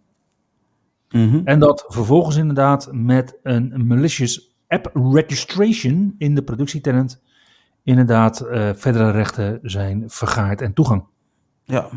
En 1.44 1.58
dat 1.58 1.84
vervolgens 1.88 2.36
inderdaad 2.36 2.88
met 2.92 3.38
een 3.42 3.86
malicious 3.86 4.54
app 4.68 4.90
registration 5.12 6.14
in 6.18 6.34
de 6.34 6.42
productietenant 6.42 7.22
inderdaad 7.82 8.40
eh, 8.40 8.70
verdere 8.74 9.10
rechten 9.10 9.58
zijn 9.62 10.04
vergaard 10.10 10.60
en 10.60 10.72
toegang. 10.72 11.04
Ja. 11.72 11.88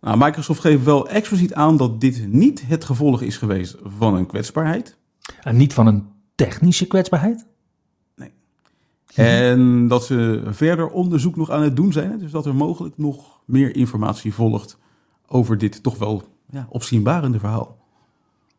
Nou, 0.00 0.18
Microsoft 0.18 0.60
geeft 0.60 0.84
wel 0.84 1.08
expliciet 1.08 1.54
aan 1.54 1.76
dat 1.76 2.00
dit 2.00 2.26
niet 2.28 2.66
het 2.66 2.84
gevolg 2.84 3.22
is 3.22 3.36
geweest 3.36 3.76
van 3.82 4.14
een 4.14 4.26
kwetsbaarheid. 4.26 4.96
En 5.40 5.56
niet 5.56 5.72
van 5.72 5.86
een 5.86 6.06
technische 6.34 6.86
kwetsbaarheid. 6.86 7.46
En 9.14 9.88
dat 9.88 10.04
ze 10.04 10.42
verder 10.46 10.88
onderzoek 10.88 11.36
nog 11.36 11.50
aan 11.50 11.62
het 11.62 11.76
doen 11.76 11.92
zijn. 11.92 12.18
Dus 12.18 12.30
dat 12.30 12.46
er 12.46 12.54
mogelijk 12.54 12.98
nog 12.98 13.40
meer 13.44 13.76
informatie 13.76 14.34
volgt 14.34 14.78
over 15.26 15.58
dit 15.58 15.82
toch 15.82 15.98
wel 15.98 16.22
ja, 16.50 16.66
opzienbarende 16.68 17.38
verhaal. 17.38 17.78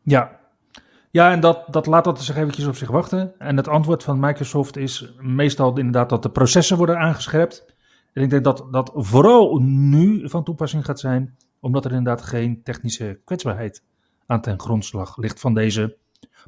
Ja, 0.01 0.39
ja 1.11 1.31
en 1.31 1.39
dat, 1.39 1.63
dat 1.69 1.85
laat 1.85 2.03
dat 2.03 2.21
zich 2.21 2.35
eventjes 2.35 2.65
op 2.65 2.75
zich 2.75 2.89
wachten. 2.89 3.39
En 3.39 3.57
het 3.57 3.67
antwoord 3.67 4.03
van 4.03 4.19
Microsoft 4.19 4.77
is 4.77 5.13
meestal 5.19 5.77
inderdaad 5.77 6.09
dat 6.09 6.23
de 6.23 6.29
processen 6.29 6.77
worden 6.77 6.97
aangescherpt. 6.97 7.72
En 8.13 8.23
ik 8.23 8.29
denk 8.29 8.43
dat 8.43 8.67
dat 8.71 8.91
vooral 8.95 9.57
nu 9.61 10.29
van 10.29 10.43
toepassing 10.43 10.85
gaat 10.85 10.99
zijn, 10.99 11.37
omdat 11.59 11.85
er 11.85 11.91
inderdaad 11.91 12.21
geen 12.21 12.63
technische 12.63 13.19
kwetsbaarheid 13.25 13.83
aan 14.25 14.41
ten 14.41 14.59
grondslag 14.59 15.17
ligt 15.17 15.39
van 15.39 15.53
deze, 15.53 15.97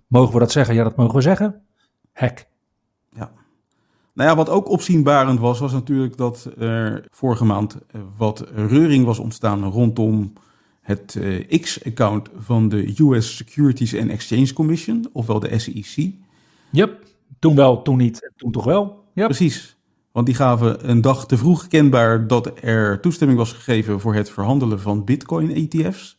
mogen 0.08 0.34
we 0.34 0.40
dat 0.40 0.52
zeggen? 0.52 0.76
Ja, 0.76 0.84
dat 0.84 0.96
mogen 0.96 1.16
we 1.16 1.22
zeggen. 1.22 1.62
Hack. 2.14 2.48
Ja. 3.10 3.32
Nou 4.14 4.30
ja, 4.30 4.36
wat 4.36 4.50
ook 4.50 4.70
opzienbarend 4.70 5.40
was, 5.40 5.60
was 5.60 5.72
natuurlijk 5.72 6.18
dat 6.18 6.52
er 6.58 7.08
vorige 7.12 7.46
maand 7.46 7.78
eh, 7.88 8.02
wat 8.18 8.40
reuring 8.54 9.06
was 9.06 9.20
ontstaan 9.20 9.64
rondom 9.64 10.34
het 10.82 11.16
eh, 11.16 11.62
X-account 11.62 12.30
van 12.36 12.70
de 12.70 12.94
US 12.98 13.36
Securities 13.36 13.96
and 13.96 14.10
Exchange 14.10 14.54
Commission, 14.54 15.10
ofwel 15.14 15.40
de 15.40 15.60
SEC. 15.60 16.14
Yep. 16.72 17.04
Toen 17.40 17.56
wel, 17.56 17.82
toen 17.82 17.98
niet, 17.98 18.24
en 18.24 18.34
toen 18.36 18.52
toch 18.52 18.64
wel. 18.64 19.04
Yep. 19.14 19.26
Precies. 19.26 19.75
Want 20.16 20.28
die 20.28 20.36
gaven 20.36 20.90
een 20.90 21.02
dag 21.02 21.26
te 21.26 21.38
vroeg 21.38 21.68
kenbaar 21.68 22.28
dat 22.28 22.52
er 22.62 23.00
toestemming 23.00 23.40
was 23.40 23.54
gegeven 23.54 24.00
voor 24.00 24.16
het 24.16 24.30
verhandelen 24.30 24.80
van 24.80 25.04
Bitcoin-ETF's. 25.04 26.18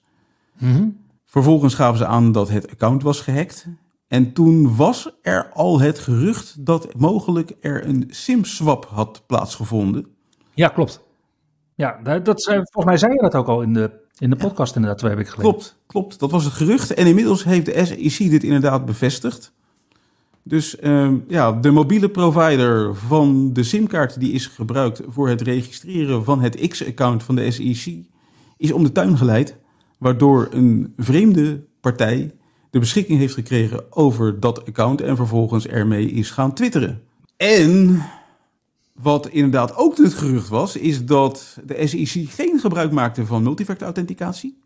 Mhm. 0.58 0.88
Vervolgens 1.26 1.74
gaven 1.74 1.98
ze 1.98 2.06
aan 2.06 2.32
dat 2.32 2.48
het 2.48 2.70
account 2.70 3.02
was 3.02 3.20
gehackt. 3.20 3.66
En 4.08 4.32
toen 4.32 4.76
was 4.76 5.10
er 5.22 5.50
al 5.52 5.80
het 5.80 5.98
gerucht 5.98 6.66
dat 6.66 6.94
mogelijk 6.98 7.52
er 7.60 7.86
een 7.86 8.04
SIM-swap 8.08 8.84
had 8.84 9.22
plaatsgevonden. 9.26 10.06
Ja, 10.54 10.68
klopt. 10.68 11.04
Ja, 11.74 12.18
dat, 12.18 12.42
zei- 12.42 12.56
volgens 12.56 12.84
mij 12.84 12.96
zei 12.96 13.12
je 13.12 13.20
dat 13.20 13.34
ook 13.34 13.48
al 13.48 13.62
in 13.62 13.72
de, 13.72 13.90
in 14.18 14.30
de 14.30 14.36
podcast 14.36 14.74
inderdaad 14.74 14.98
twee 14.98 15.14
weken 15.14 15.32
geleden. 15.32 15.52
Klopt, 15.52 15.78
klopt. 15.86 16.18
Dat 16.18 16.30
was 16.30 16.44
het 16.44 16.52
gerucht. 16.52 16.94
En 16.94 17.06
inmiddels 17.06 17.44
heeft 17.44 17.66
de 17.66 17.84
SEC 18.08 18.30
dit 18.30 18.44
inderdaad 18.44 18.84
bevestigd. 18.84 19.52
Dus 20.48 20.78
ehm, 20.78 21.18
ja, 21.28 21.52
de 21.52 21.70
mobiele 21.70 22.08
provider 22.08 22.94
van 22.94 23.52
de 23.52 23.62
simkaart 23.62 24.20
die 24.20 24.32
is 24.32 24.46
gebruikt 24.46 25.02
voor 25.08 25.28
het 25.28 25.40
registreren 25.40 26.24
van 26.24 26.40
het 26.40 26.68
X-account 26.68 27.22
van 27.22 27.34
de 27.34 27.50
SEC 27.50 27.94
is 28.56 28.72
om 28.72 28.82
de 28.82 28.92
tuin 28.92 29.16
geleid, 29.16 29.56
waardoor 29.98 30.48
een 30.50 30.92
vreemde 30.96 31.64
partij 31.80 32.34
de 32.70 32.78
beschikking 32.78 33.18
heeft 33.18 33.34
gekregen 33.34 33.92
over 33.92 34.40
dat 34.40 34.66
account 34.66 35.00
en 35.00 35.16
vervolgens 35.16 35.66
ermee 35.66 36.10
is 36.10 36.30
gaan 36.30 36.54
twitteren. 36.54 37.02
En 37.36 38.02
wat 38.92 39.28
inderdaad 39.28 39.76
ook 39.76 39.96
het 39.96 40.14
gerucht 40.14 40.48
was, 40.48 40.76
is 40.76 41.04
dat 41.04 41.58
de 41.64 41.86
SEC 41.86 42.28
geen 42.28 42.60
gebruik 42.60 42.92
maakte 42.92 43.26
van 43.26 43.42
multifactor 43.42 43.86
authenticatie. 43.86 44.58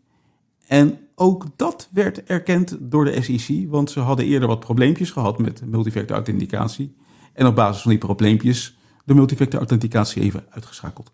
En 0.71 0.99
ook 1.15 1.45
dat 1.55 1.89
werd 1.91 2.23
erkend 2.23 2.77
door 2.79 3.05
de 3.05 3.21
SEC, 3.21 3.69
want 3.69 3.91
ze 3.91 3.99
hadden 3.99 4.25
eerder 4.25 4.47
wat 4.47 4.59
probleempjes 4.59 5.11
gehad 5.11 5.39
met 5.39 5.63
multifactor 5.65 6.15
authenticatie. 6.15 6.95
En 7.33 7.45
op 7.45 7.55
basis 7.55 7.81
van 7.81 7.91
die 7.91 7.99
probleempjes 7.99 8.77
de 9.05 9.13
multifactor 9.13 9.59
authenticatie 9.59 10.21
even 10.21 10.45
uitgeschakeld. 10.49 11.11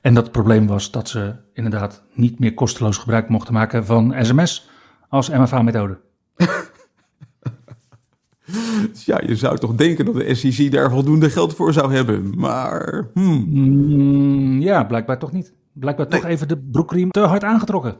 En 0.00 0.14
dat 0.14 0.32
probleem 0.32 0.66
was 0.66 0.90
dat 0.90 1.08
ze 1.08 1.34
inderdaad 1.52 2.02
niet 2.14 2.38
meer 2.38 2.54
kosteloos 2.54 2.98
gebruik 2.98 3.28
mochten 3.28 3.54
maken 3.54 3.86
van 3.86 4.14
sms 4.20 4.68
als 5.08 5.28
MFA-methode. 5.28 5.98
Ja, 9.04 9.20
je 9.26 9.36
zou 9.36 9.58
toch 9.58 9.74
denken 9.74 10.04
dat 10.04 10.14
de 10.14 10.34
SEC 10.34 10.72
daar 10.72 10.90
voldoende 10.90 11.30
geld 11.30 11.54
voor 11.54 11.72
zou 11.72 11.94
hebben. 11.94 12.38
Maar 12.38 13.08
hmm, 13.14 13.44
Mm, 13.48 14.60
ja, 14.60 14.84
blijkbaar 14.84 15.18
toch 15.18 15.32
niet. 15.32 15.54
Blijkbaar 15.72 16.08
toch 16.08 16.24
even 16.24 16.48
de 16.48 16.58
broekriem 16.58 17.10
te 17.10 17.20
hard 17.20 17.44
aangetrokken. 17.44 17.96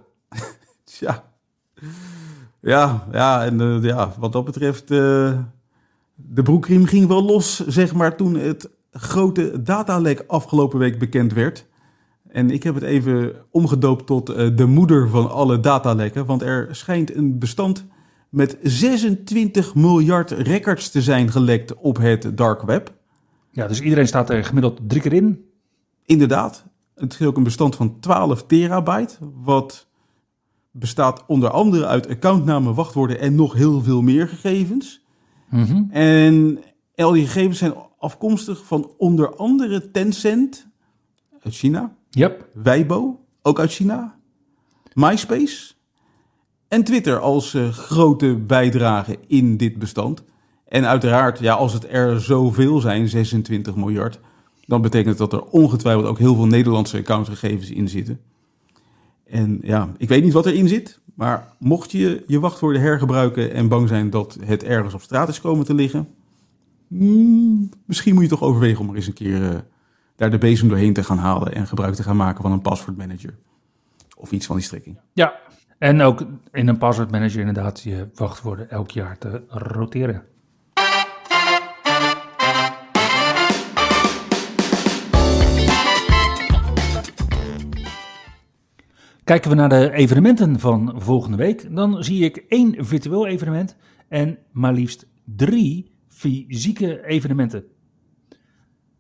Tja. 1.02 1.24
Ja, 2.60 3.06
ja, 3.12 3.44
en 3.44 3.60
eh, 3.60 3.82
ja, 3.82 4.14
wat 4.18 4.32
dat 4.32 4.44
betreft, 4.44 4.90
eh, 4.90 5.38
de 6.14 6.42
broekriem 6.42 6.84
ging 6.84 7.06
wel 7.06 7.24
los, 7.24 7.66
zeg 7.66 7.94
maar, 7.94 8.16
toen 8.16 8.34
het 8.34 8.70
grote 8.92 9.62
datalek 9.62 10.24
afgelopen 10.26 10.78
week 10.78 10.98
bekend 10.98 11.32
werd. 11.32 11.66
En 12.28 12.50
ik 12.50 12.62
heb 12.62 12.74
het 12.74 12.84
even 12.84 13.34
omgedoopt 13.50 14.06
tot 14.06 14.28
eh, 14.28 14.56
de 14.56 14.66
moeder 14.66 15.08
van 15.08 15.30
alle 15.30 15.60
datalekken, 15.60 16.26
want 16.26 16.42
er 16.42 16.68
schijnt 16.70 17.14
een 17.14 17.38
bestand 17.38 17.86
met 18.28 18.58
26 18.62 19.74
miljard 19.74 20.30
records 20.30 20.90
te 20.90 21.02
zijn 21.02 21.30
gelekt 21.30 21.74
op 21.74 21.96
het 21.96 22.36
dark 22.36 22.62
web. 22.62 22.92
Ja, 23.50 23.66
dus 23.66 23.80
iedereen 23.80 24.06
staat 24.06 24.30
er 24.30 24.44
gemiddeld 24.44 24.80
drie 24.86 25.02
keer 25.02 25.12
in. 25.12 25.44
Inderdaad, 26.04 26.64
het 26.94 27.12
is 27.20 27.26
ook 27.26 27.36
een 27.36 27.42
bestand 27.42 27.76
van 27.76 28.00
12 28.00 28.46
terabyte, 28.46 29.16
wat 29.34 29.86
bestaat 30.72 31.24
onder 31.26 31.50
andere 31.50 31.86
uit 31.86 32.08
accountnamen, 32.08 32.74
wachtwoorden 32.74 33.20
en 33.20 33.34
nog 33.34 33.52
heel 33.52 33.82
veel 33.82 34.02
meer 34.02 34.28
gegevens. 34.28 35.04
Mhm. 35.50 35.82
En 35.90 36.58
al 36.94 37.12
die 37.12 37.26
gegevens 37.26 37.58
zijn 37.58 37.74
afkomstig 37.98 38.66
van 38.66 38.90
onder 38.98 39.36
andere 39.36 39.90
Tencent 39.90 40.66
uit 41.42 41.54
China, 41.54 41.94
Yep. 42.10 42.48
Weibo, 42.54 43.20
ook 43.42 43.58
uit 43.58 43.72
China, 43.72 44.16
MySpace 44.94 45.72
en 46.68 46.84
Twitter 46.84 47.18
als 47.18 47.54
eh, 47.54 47.68
grote 47.68 48.36
bijdrage 48.36 49.18
in 49.26 49.56
dit 49.56 49.78
bestand. 49.78 50.24
En 50.68 50.86
uiteraard, 50.86 51.38
ja, 51.38 51.54
als 51.54 51.72
het 51.72 51.86
er 51.88 52.20
zoveel 52.20 52.80
zijn, 52.80 53.08
26 53.08 53.74
miljard, 53.74 54.20
dan 54.66 54.82
betekent 54.82 55.18
dat 55.18 55.32
er 55.32 55.44
ongetwijfeld 55.44 56.06
ook 56.06 56.18
heel 56.18 56.34
veel 56.34 56.46
Nederlandse 56.46 56.96
accountgegevens 56.96 57.70
in 57.70 57.88
zitten. 57.88 58.20
En 59.32 59.58
ja, 59.62 59.88
ik 59.96 60.08
weet 60.08 60.22
niet 60.22 60.32
wat 60.32 60.46
erin 60.46 60.68
zit, 60.68 61.00
maar 61.14 61.48
mocht 61.58 61.92
je 61.92 62.24
je 62.26 62.40
wachtwoorden 62.40 62.82
hergebruiken 62.82 63.52
en 63.52 63.68
bang 63.68 63.88
zijn 63.88 64.10
dat 64.10 64.38
het 64.44 64.64
ergens 64.64 64.94
op 64.94 65.02
straat 65.02 65.28
is 65.28 65.40
komen 65.40 65.64
te 65.64 65.74
liggen, 65.74 66.08
hmm, 66.88 67.70
misschien 67.84 68.14
moet 68.14 68.22
je 68.22 68.28
toch 68.28 68.42
overwegen 68.42 68.80
om 68.80 68.88
er 68.88 68.96
eens 68.96 69.06
een 69.06 69.12
keer 69.12 69.50
eh, 69.50 69.58
daar 70.16 70.30
de 70.30 70.38
bezem 70.38 70.68
doorheen 70.68 70.92
te 70.92 71.04
gaan 71.04 71.18
halen 71.18 71.54
en 71.54 71.66
gebruik 71.66 71.94
te 71.94 72.02
gaan 72.02 72.16
maken 72.16 72.42
van 72.42 72.52
een 72.52 72.60
password 72.60 72.96
manager. 72.96 73.34
Of 74.16 74.32
iets 74.32 74.46
van 74.46 74.56
die 74.56 74.64
strekking. 74.64 74.98
Ja, 75.12 75.34
en 75.78 76.00
ook 76.00 76.26
in 76.50 76.68
een 76.68 76.78
password 76.78 77.10
manager 77.10 77.40
inderdaad 77.40 77.80
je 77.80 78.08
wachtwoorden 78.14 78.70
elk 78.70 78.90
jaar 78.90 79.18
te 79.18 79.42
roteren. 79.48 80.22
Kijken 89.24 89.50
we 89.50 89.56
naar 89.56 89.68
de 89.68 89.92
evenementen 89.92 90.60
van 90.60 90.92
volgende 90.96 91.36
week, 91.36 91.76
dan 91.76 92.04
zie 92.04 92.24
ik 92.24 92.36
één 92.36 92.84
virtueel 92.84 93.26
evenement 93.26 93.76
en 94.08 94.38
maar 94.52 94.72
liefst 94.72 95.06
drie 95.24 95.96
fysieke 96.08 97.06
evenementen. 97.06 97.64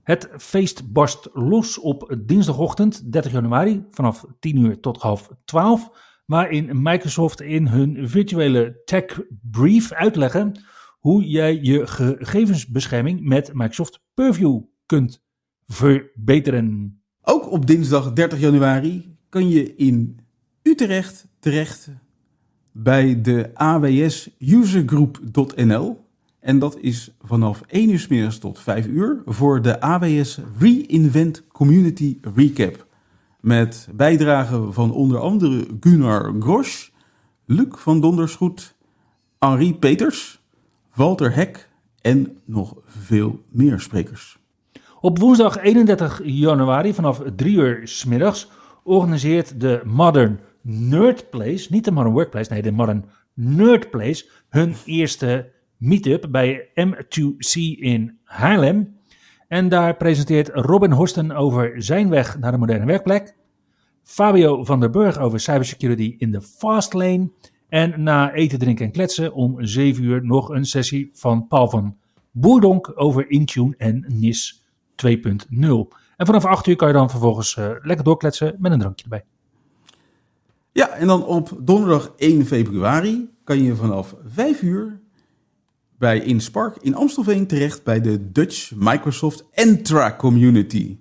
Het 0.02 0.30
feest 0.36 0.92
barst 0.92 1.28
los 1.32 1.78
op 1.78 2.16
dinsdagochtend 2.24 3.12
30 3.12 3.32
januari 3.32 3.86
vanaf 3.90 4.24
10 4.38 4.56
uur 4.56 4.80
tot 4.80 5.02
half 5.02 5.30
12, 5.44 5.90
waarin 6.26 6.82
Microsoft 6.82 7.40
in 7.40 7.66
hun 7.66 8.08
virtuele 8.08 8.80
Tech 8.84 9.20
Brief 9.50 9.92
uitleggen 9.92 10.60
hoe 10.98 11.24
jij 11.24 11.58
je 11.62 11.86
gegevensbescherming 11.86 13.20
met 13.20 13.50
Microsoft 13.54 14.02
Purview 14.14 14.60
kunt 14.86 15.24
verbeteren. 15.66 16.96
Ook 17.22 17.50
op 17.50 17.66
dinsdag 17.66 18.12
30 18.12 18.40
januari 18.40 19.12
kan 19.32 19.48
je 19.48 19.74
in 19.74 20.18
Utrecht 20.62 21.26
terecht 21.38 21.88
bij 22.72 23.20
de 23.20 23.50
AWS 23.54 24.30
usergroup.nl. 24.38 26.04
En 26.40 26.58
dat 26.58 26.78
is 26.80 27.10
vanaf 27.22 27.62
1 27.66 27.90
uur 27.90 27.98
s 27.98 28.06
middags 28.06 28.38
tot 28.38 28.58
5 28.58 28.86
uur 28.86 29.22
voor 29.26 29.62
de 29.62 29.80
AWS 29.80 30.40
Reinvent 30.58 31.46
Community 31.52 32.18
Recap. 32.34 32.86
Met 33.40 33.88
bijdragen 33.94 34.74
van 34.74 34.92
onder 34.92 35.18
andere 35.18 35.66
Gunnar 35.80 36.34
Grosch, 36.40 36.88
Luc 37.44 37.68
van 37.70 38.00
Dondersgoed, 38.00 38.74
Henri 39.38 39.74
Peters, 39.74 40.40
Walter 40.94 41.34
Hek 41.34 41.68
en 42.00 42.38
nog 42.44 42.76
veel 42.86 43.42
meer 43.48 43.80
sprekers. 43.80 44.38
Op 45.00 45.18
woensdag 45.18 45.58
31 45.58 46.20
januari 46.24 46.94
vanaf 46.94 47.22
3 47.36 47.56
uur 47.56 47.80
s 47.88 48.04
middags 48.04 48.48
organiseert 48.84 49.60
de 49.60 49.80
Modern 49.84 50.40
Nerd 50.60 51.30
Place, 51.30 51.66
niet 51.70 51.84
de 51.84 51.90
Modern 51.90 52.14
Workplace, 52.14 52.52
nee, 52.52 52.62
de 52.62 52.72
Modern 52.72 53.04
Nerd 53.34 53.90
Place, 53.90 54.28
hun 54.48 54.74
eerste 54.84 55.50
meetup 55.76 56.28
bij 56.30 56.68
M2C 56.68 57.60
in 57.78 58.18
Haarlem. 58.24 58.96
En 59.48 59.68
daar 59.68 59.96
presenteert 59.96 60.48
Robin 60.52 60.92
Horsten 60.92 61.32
over 61.32 61.82
zijn 61.82 62.08
weg 62.08 62.38
naar 62.38 62.52
de 62.52 62.58
moderne 62.58 62.86
werkplek. 62.86 63.34
Fabio 64.02 64.64
van 64.64 64.80
der 64.80 64.90
Burg 64.90 65.18
over 65.18 65.40
cybersecurity 65.40 66.14
in 66.18 66.30
de 66.30 66.42
fast 66.42 66.92
lane. 66.92 67.30
En 67.68 68.02
na 68.02 68.32
eten, 68.32 68.58
drinken 68.58 68.84
en 68.84 68.92
kletsen 68.92 69.34
om 69.34 69.64
7 69.64 70.04
uur 70.04 70.24
nog 70.24 70.48
een 70.48 70.64
sessie 70.64 71.10
van 71.12 71.46
Paul 71.46 71.68
van 71.68 71.96
Boerdonk 72.30 72.92
over 72.94 73.30
Intune 73.30 73.74
en 73.76 74.04
NIS 74.08 74.64
2.0. 75.06 76.01
En 76.22 76.28
vanaf 76.28 76.44
8 76.44 76.66
uur 76.66 76.76
kan 76.76 76.88
je 76.88 76.94
dan 76.94 77.10
vervolgens 77.10 77.56
uh, 77.56 77.70
lekker 77.80 78.04
doorkletsen 78.04 78.56
met 78.58 78.72
een 78.72 78.78
drankje 78.78 79.04
erbij. 79.04 79.24
Ja, 80.72 80.88
en 80.88 81.06
dan 81.06 81.24
op 81.24 81.58
donderdag 81.60 82.12
1 82.16 82.46
februari 82.46 83.30
kan 83.44 83.62
je 83.62 83.76
vanaf 83.76 84.14
5 84.26 84.62
uur 84.62 85.00
bij 85.98 86.20
InSpark 86.20 86.76
in 86.76 86.94
Amstelveen 86.94 87.46
terecht 87.46 87.84
bij 87.84 88.00
de 88.00 88.32
Dutch 88.32 88.72
Microsoft 88.74 89.44
Entra 89.50 90.16
Community. 90.16 90.98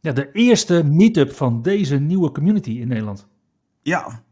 Ja, 0.00 0.12
de 0.12 0.32
eerste 0.32 0.84
meetup 0.84 1.32
van 1.32 1.62
deze 1.62 1.96
nieuwe 1.96 2.32
community 2.32 2.70
in 2.70 2.88
Nederland. 2.88 3.26
Ja, 3.82 4.22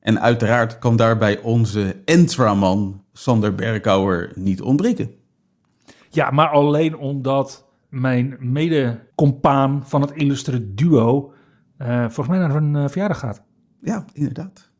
en 0.00 0.20
uiteraard 0.20 0.78
kan 0.78 0.96
daarbij 0.96 1.40
onze 1.40 1.96
Entra-man 2.04 3.02
Sander 3.12 3.54
Berkouwer 3.54 4.32
niet 4.34 4.62
ontbreken. 4.62 5.10
Ja, 6.08 6.30
maar 6.30 6.48
alleen 6.48 6.96
omdat 6.96 7.67
mijn 7.88 8.36
mede-compaan 8.40 9.82
van 9.86 10.00
het 10.00 10.10
illustre 10.10 10.74
duo 10.74 11.32
uh, 11.78 11.98
volgens 12.00 12.28
mij 12.28 12.38
naar 12.38 12.54
een 12.54 12.74
uh, 12.74 12.88
verjaardag 12.88 13.18
gaat. 13.18 13.42
Ja, 13.80 14.04
inderdaad. 14.12 14.70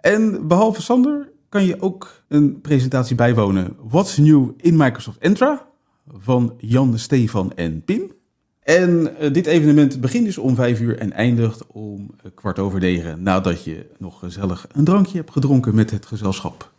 En 0.00 0.48
behalve 0.48 0.82
Sander 0.82 1.32
kan 1.48 1.64
je 1.64 1.80
ook 1.80 2.22
een 2.28 2.60
presentatie 2.60 3.16
bijwonen. 3.16 3.76
What's 3.82 4.16
New 4.16 4.50
in 4.56 4.76
Microsoft 4.76 5.18
Entra 5.18 5.66
van 6.06 6.54
Jan, 6.58 6.98
Stefan 6.98 7.52
en 7.52 7.84
Pim. 7.84 8.12
En 8.60 8.90
uh, 9.20 9.32
dit 9.32 9.46
evenement 9.46 10.00
begint 10.00 10.24
dus 10.24 10.38
om 10.38 10.54
vijf 10.54 10.80
uur 10.80 10.98
en 10.98 11.12
eindigt 11.12 11.66
om 11.66 12.10
kwart 12.34 12.58
over 12.58 12.80
negen. 12.80 13.22
Nadat 13.22 13.64
je 13.64 13.90
nog 13.98 14.18
gezellig 14.18 14.66
een 14.72 14.84
drankje 14.84 15.16
hebt 15.16 15.30
gedronken 15.30 15.74
met 15.74 15.90
het 15.90 16.06
gezelschap. 16.06 16.72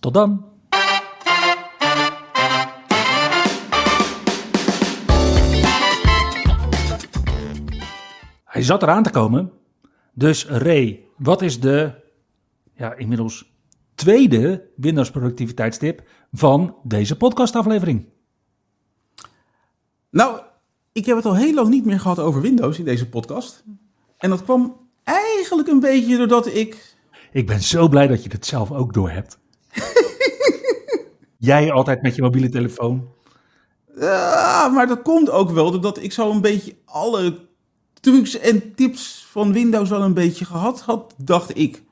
Tot 0.00 0.14
dan. 0.14 0.44
Hij 8.58 8.66
zat 8.66 8.82
eraan 8.82 9.02
te 9.02 9.10
komen. 9.10 9.52
Dus 10.12 10.46
Ray, 10.46 11.04
wat 11.16 11.42
is 11.42 11.60
de 11.60 11.92
ja, 12.74 12.94
inmiddels 12.94 13.52
tweede 13.94 14.70
Windows 14.76 15.10
productiviteitstip 15.10 16.02
van 16.32 16.76
deze 16.82 17.16
podcastaflevering? 17.16 18.08
Nou, 20.10 20.40
ik 20.92 21.06
heb 21.06 21.16
het 21.16 21.24
al 21.24 21.36
heel 21.36 21.54
lang 21.54 21.68
niet 21.68 21.84
meer 21.84 22.00
gehad 22.00 22.18
over 22.18 22.40
Windows 22.40 22.78
in 22.78 22.84
deze 22.84 23.08
podcast. 23.08 23.64
En 24.16 24.30
dat 24.30 24.42
kwam 24.42 24.76
eigenlijk 25.04 25.68
een 25.68 25.80
beetje 25.80 26.16
doordat 26.16 26.46
ik. 26.46 26.96
Ik 27.32 27.46
ben 27.46 27.60
zo 27.60 27.88
blij 27.88 28.06
dat 28.06 28.22
je 28.22 28.30
het 28.30 28.46
zelf 28.46 28.72
ook 28.72 28.94
door 28.94 29.10
hebt. 29.10 29.38
Jij 31.50 31.72
altijd 31.72 32.02
met 32.02 32.14
je 32.14 32.22
mobiele 32.22 32.48
telefoon. 32.48 33.08
Ja, 34.00 34.68
maar 34.68 34.86
dat 34.86 35.02
komt 35.02 35.30
ook 35.30 35.50
wel 35.50 35.70
doordat 35.70 36.02
ik 36.02 36.12
zo 36.12 36.30
een 36.30 36.40
beetje 36.40 36.76
alle 36.84 37.47
trucs 38.00 38.38
en 38.38 38.74
tips 38.74 39.26
van 39.30 39.52
Windows 39.52 39.90
wel 39.90 40.02
een 40.02 40.14
beetje 40.14 40.44
gehad 40.44 40.80
had, 40.80 41.14
dacht 41.16 41.58
ik. 41.58 41.82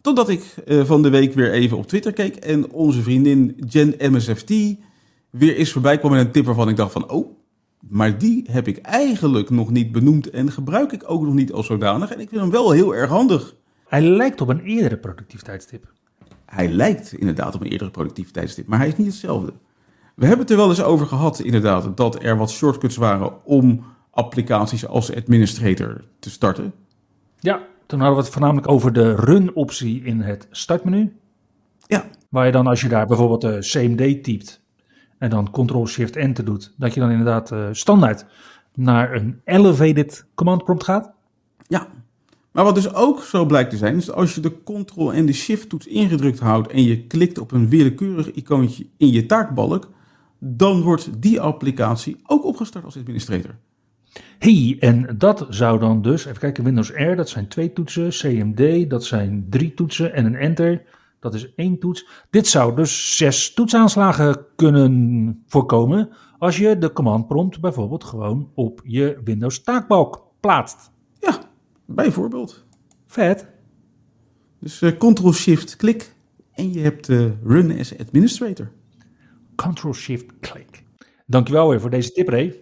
Totdat 0.00 0.28
ik 0.28 0.54
uh, 0.66 0.84
van 0.84 1.02
de 1.02 1.10
week 1.10 1.34
weer 1.34 1.52
even 1.52 1.76
op 1.76 1.86
Twitter 1.86 2.12
keek 2.12 2.36
en 2.36 2.70
onze 2.70 3.02
vriendin 3.02 3.56
Jen 3.68 3.94
MSFT 3.98 4.50
weer 5.30 5.56
eens 5.56 5.72
voorbij 5.72 5.98
kwam 5.98 6.10
met 6.10 6.20
een 6.20 6.32
tip 6.32 6.44
waarvan 6.44 6.68
ik 6.68 6.76
dacht 6.76 6.92
van, 6.92 7.10
oh, 7.10 7.38
maar 7.88 8.18
die 8.18 8.44
heb 8.50 8.68
ik 8.68 8.78
eigenlijk 8.78 9.50
nog 9.50 9.70
niet 9.70 9.92
benoemd 9.92 10.30
en 10.30 10.52
gebruik 10.52 10.92
ik 10.92 11.02
ook 11.06 11.22
nog 11.22 11.34
niet 11.34 11.52
als 11.52 11.66
zodanig. 11.66 12.10
En 12.12 12.20
ik 12.20 12.28
vind 12.28 12.40
hem 12.40 12.50
wel 12.50 12.70
heel 12.70 12.94
erg 12.94 13.10
handig. 13.10 13.54
Hij 13.88 14.02
lijkt 14.02 14.40
op 14.40 14.48
een 14.48 14.60
eerdere 14.60 14.96
productiviteitstip. 14.96 15.92
Hij 16.46 16.68
lijkt 16.68 17.12
inderdaad 17.12 17.54
op 17.54 17.60
een 17.60 17.70
eerdere 17.70 17.90
productiviteitstip, 17.90 18.66
maar 18.66 18.78
hij 18.78 18.88
is 18.88 18.96
niet 18.96 19.06
hetzelfde. 19.06 19.52
We 20.14 20.26
hebben 20.26 20.40
het 20.40 20.50
er 20.50 20.56
wel 20.56 20.68
eens 20.68 20.82
over 20.82 21.06
gehad, 21.06 21.40
inderdaad, 21.40 21.96
dat 21.96 22.22
er 22.22 22.36
wat 22.36 22.50
shortcuts 22.50 22.96
waren 22.96 23.44
om 23.44 23.84
applicaties 24.20 24.86
als 24.86 25.14
administrator 25.14 26.04
te 26.18 26.30
starten. 26.30 26.72
Ja, 27.38 27.60
toen 27.86 27.98
hadden 27.98 28.16
we 28.16 28.22
het 28.22 28.32
voornamelijk 28.32 28.68
over 28.68 28.92
de 28.92 29.14
run-optie 29.14 30.02
in 30.02 30.20
het 30.20 30.46
startmenu. 30.50 31.16
Ja. 31.86 32.04
Waar 32.28 32.46
je 32.46 32.52
dan, 32.52 32.66
als 32.66 32.80
je 32.80 32.88
daar 32.88 33.06
bijvoorbeeld 33.06 33.40
de 33.40 33.58
CMD 33.60 34.24
typt 34.24 34.62
en 35.18 35.30
dan 35.30 35.50
Ctrl-Shift-Enter 35.50 36.44
doet, 36.44 36.74
dat 36.76 36.94
je 36.94 37.00
dan 37.00 37.10
inderdaad 37.10 37.52
uh, 37.52 37.68
standaard 37.72 38.24
naar 38.74 39.14
een 39.14 39.40
elevated 39.44 40.26
command 40.34 40.64
prompt 40.64 40.84
gaat. 40.84 41.12
Ja, 41.66 41.88
maar 42.52 42.64
wat 42.64 42.74
dus 42.74 42.94
ook 42.94 43.22
zo 43.22 43.46
blijkt 43.46 43.70
te 43.70 43.76
zijn, 43.76 43.96
is 43.96 44.10
als 44.10 44.34
je 44.34 44.40
de 44.40 44.62
Ctrl 44.62 45.12
en 45.12 45.26
de 45.26 45.32
Shift 45.32 45.68
toets 45.68 45.86
ingedrukt 45.86 46.38
houdt 46.38 46.68
en 46.68 46.82
je 46.82 47.06
klikt 47.06 47.38
op 47.38 47.52
een 47.52 47.68
willekeurig 47.68 48.30
icoontje 48.30 48.86
in 48.96 49.12
je 49.12 49.26
taakbalk, 49.26 49.90
dan 50.38 50.82
wordt 50.82 51.22
die 51.22 51.40
applicatie 51.40 52.16
ook 52.26 52.44
opgestart 52.44 52.84
als 52.84 52.96
administrator. 52.96 53.58
Hey, 54.38 54.76
en 54.80 55.14
dat 55.18 55.46
zou 55.48 55.78
dan 55.78 56.02
dus, 56.02 56.24
even 56.24 56.40
kijken, 56.40 56.64
Windows 56.64 56.90
R, 56.90 57.14
dat 57.14 57.28
zijn 57.28 57.48
twee 57.48 57.72
toetsen, 57.72 58.08
CMD, 58.08 58.90
dat 58.90 59.04
zijn 59.04 59.46
drie 59.50 59.74
toetsen 59.74 60.14
en 60.14 60.24
een 60.24 60.34
Enter, 60.34 60.82
dat 61.20 61.34
is 61.34 61.54
één 61.54 61.78
toets. 61.78 62.06
Dit 62.30 62.46
zou 62.46 62.76
dus 62.76 63.16
zes 63.16 63.54
toetsaanslagen 63.54 64.46
kunnen 64.56 65.42
voorkomen 65.46 66.08
als 66.38 66.56
je 66.56 66.78
de 66.78 66.92
command 66.92 67.26
prompt 67.26 67.60
bijvoorbeeld 67.60 68.04
gewoon 68.04 68.50
op 68.54 68.80
je 68.84 69.20
Windows 69.24 69.62
taakbalk 69.62 70.24
plaatst. 70.40 70.90
Ja, 71.18 71.38
bijvoorbeeld. 71.86 72.64
Vet. 73.06 73.46
Dus 74.60 74.80
uh, 74.80 74.90
Ctrl-Shift-klik 74.98 76.14
en 76.52 76.72
je 76.72 76.80
hebt 76.80 77.08
uh, 77.08 77.30
Run 77.44 77.78
as 77.78 77.98
Administrator. 77.98 78.70
Ctrl-Shift-klik. 79.56 80.84
Dankjewel 81.26 81.68
weer 81.68 81.80
voor 81.80 81.90
deze 81.90 82.12
tip, 82.12 82.28
Ray. 82.28 82.60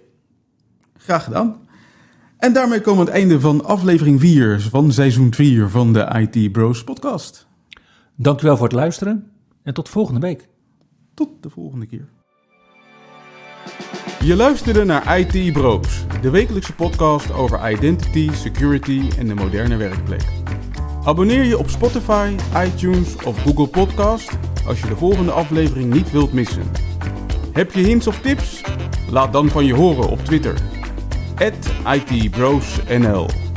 Graag 0.98 1.24
gedaan. 1.24 1.56
En 2.38 2.52
daarmee 2.52 2.80
komen 2.80 3.04
we 3.04 3.10
aan 3.10 3.16
het 3.16 3.22
einde 3.22 3.40
van 3.40 3.64
aflevering 3.64 4.20
4 4.20 4.60
van 4.60 4.92
seizoen 4.92 5.34
4 5.34 5.68
van 5.68 5.92
de 5.92 6.28
IT 6.30 6.52
Bros 6.52 6.84
podcast. 6.84 7.46
Dankjewel 8.16 8.56
voor 8.56 8.66
het 8.66 8.74
luisteren 8.76 9.30
en 9.62 9.74
tot 9.74 9.88
volgende 9.88 10.20
week. 10.20 10.48
Tot 11.14 11.28
de 11.40 11.50
volgende 11.50 11.86
keer. 11.86 12.08
Je 14.24 14.36
luisterde 14.36 14.84
naar 14.84 15.18
IT 15.18 15.52
Bros, 15.52 16.04
de 16.20 16.30
wekelijkse 16.30 16.74
podcast 16.74 17.32
over 17.32 17.70
identity, 17.70 18.30
security 18.32 19.08
en 19.18 19.26
de 19.26 19.34
moderne 19.34 19.76
werkplek. 19.76 20.24
Abonneer 21.04 21.44
je 21.44 21.58
op 21.58 21.68
Spotify, 21.68 22.34
iTunes 22.56 23.16
of 23.24 23.42
Google 23.42 23.68
Podcast 23.68 24.38
als 24.66 24.80
je 24.80 24.86
de 24.86 24.96
volgende 24.96 25.30
aflevering 25.30 25.92
niet 25.92 26.10
wilt 26.10 26.32
missen. 26.32 26.70
Heb 27.52 27.72
je 27.72 27.80
hints 27.80 28.06
of 28.06 28.20
tips? 28.20 28.62
Laat 29.10 29.32
dan 29.32 29.48
van 29.48 29.64
je 29.64 29.74
horen 29.74 30.08
op 30.08 30.24
Twitter. 30.24 30.77
ITBrosNL 31.84 33.47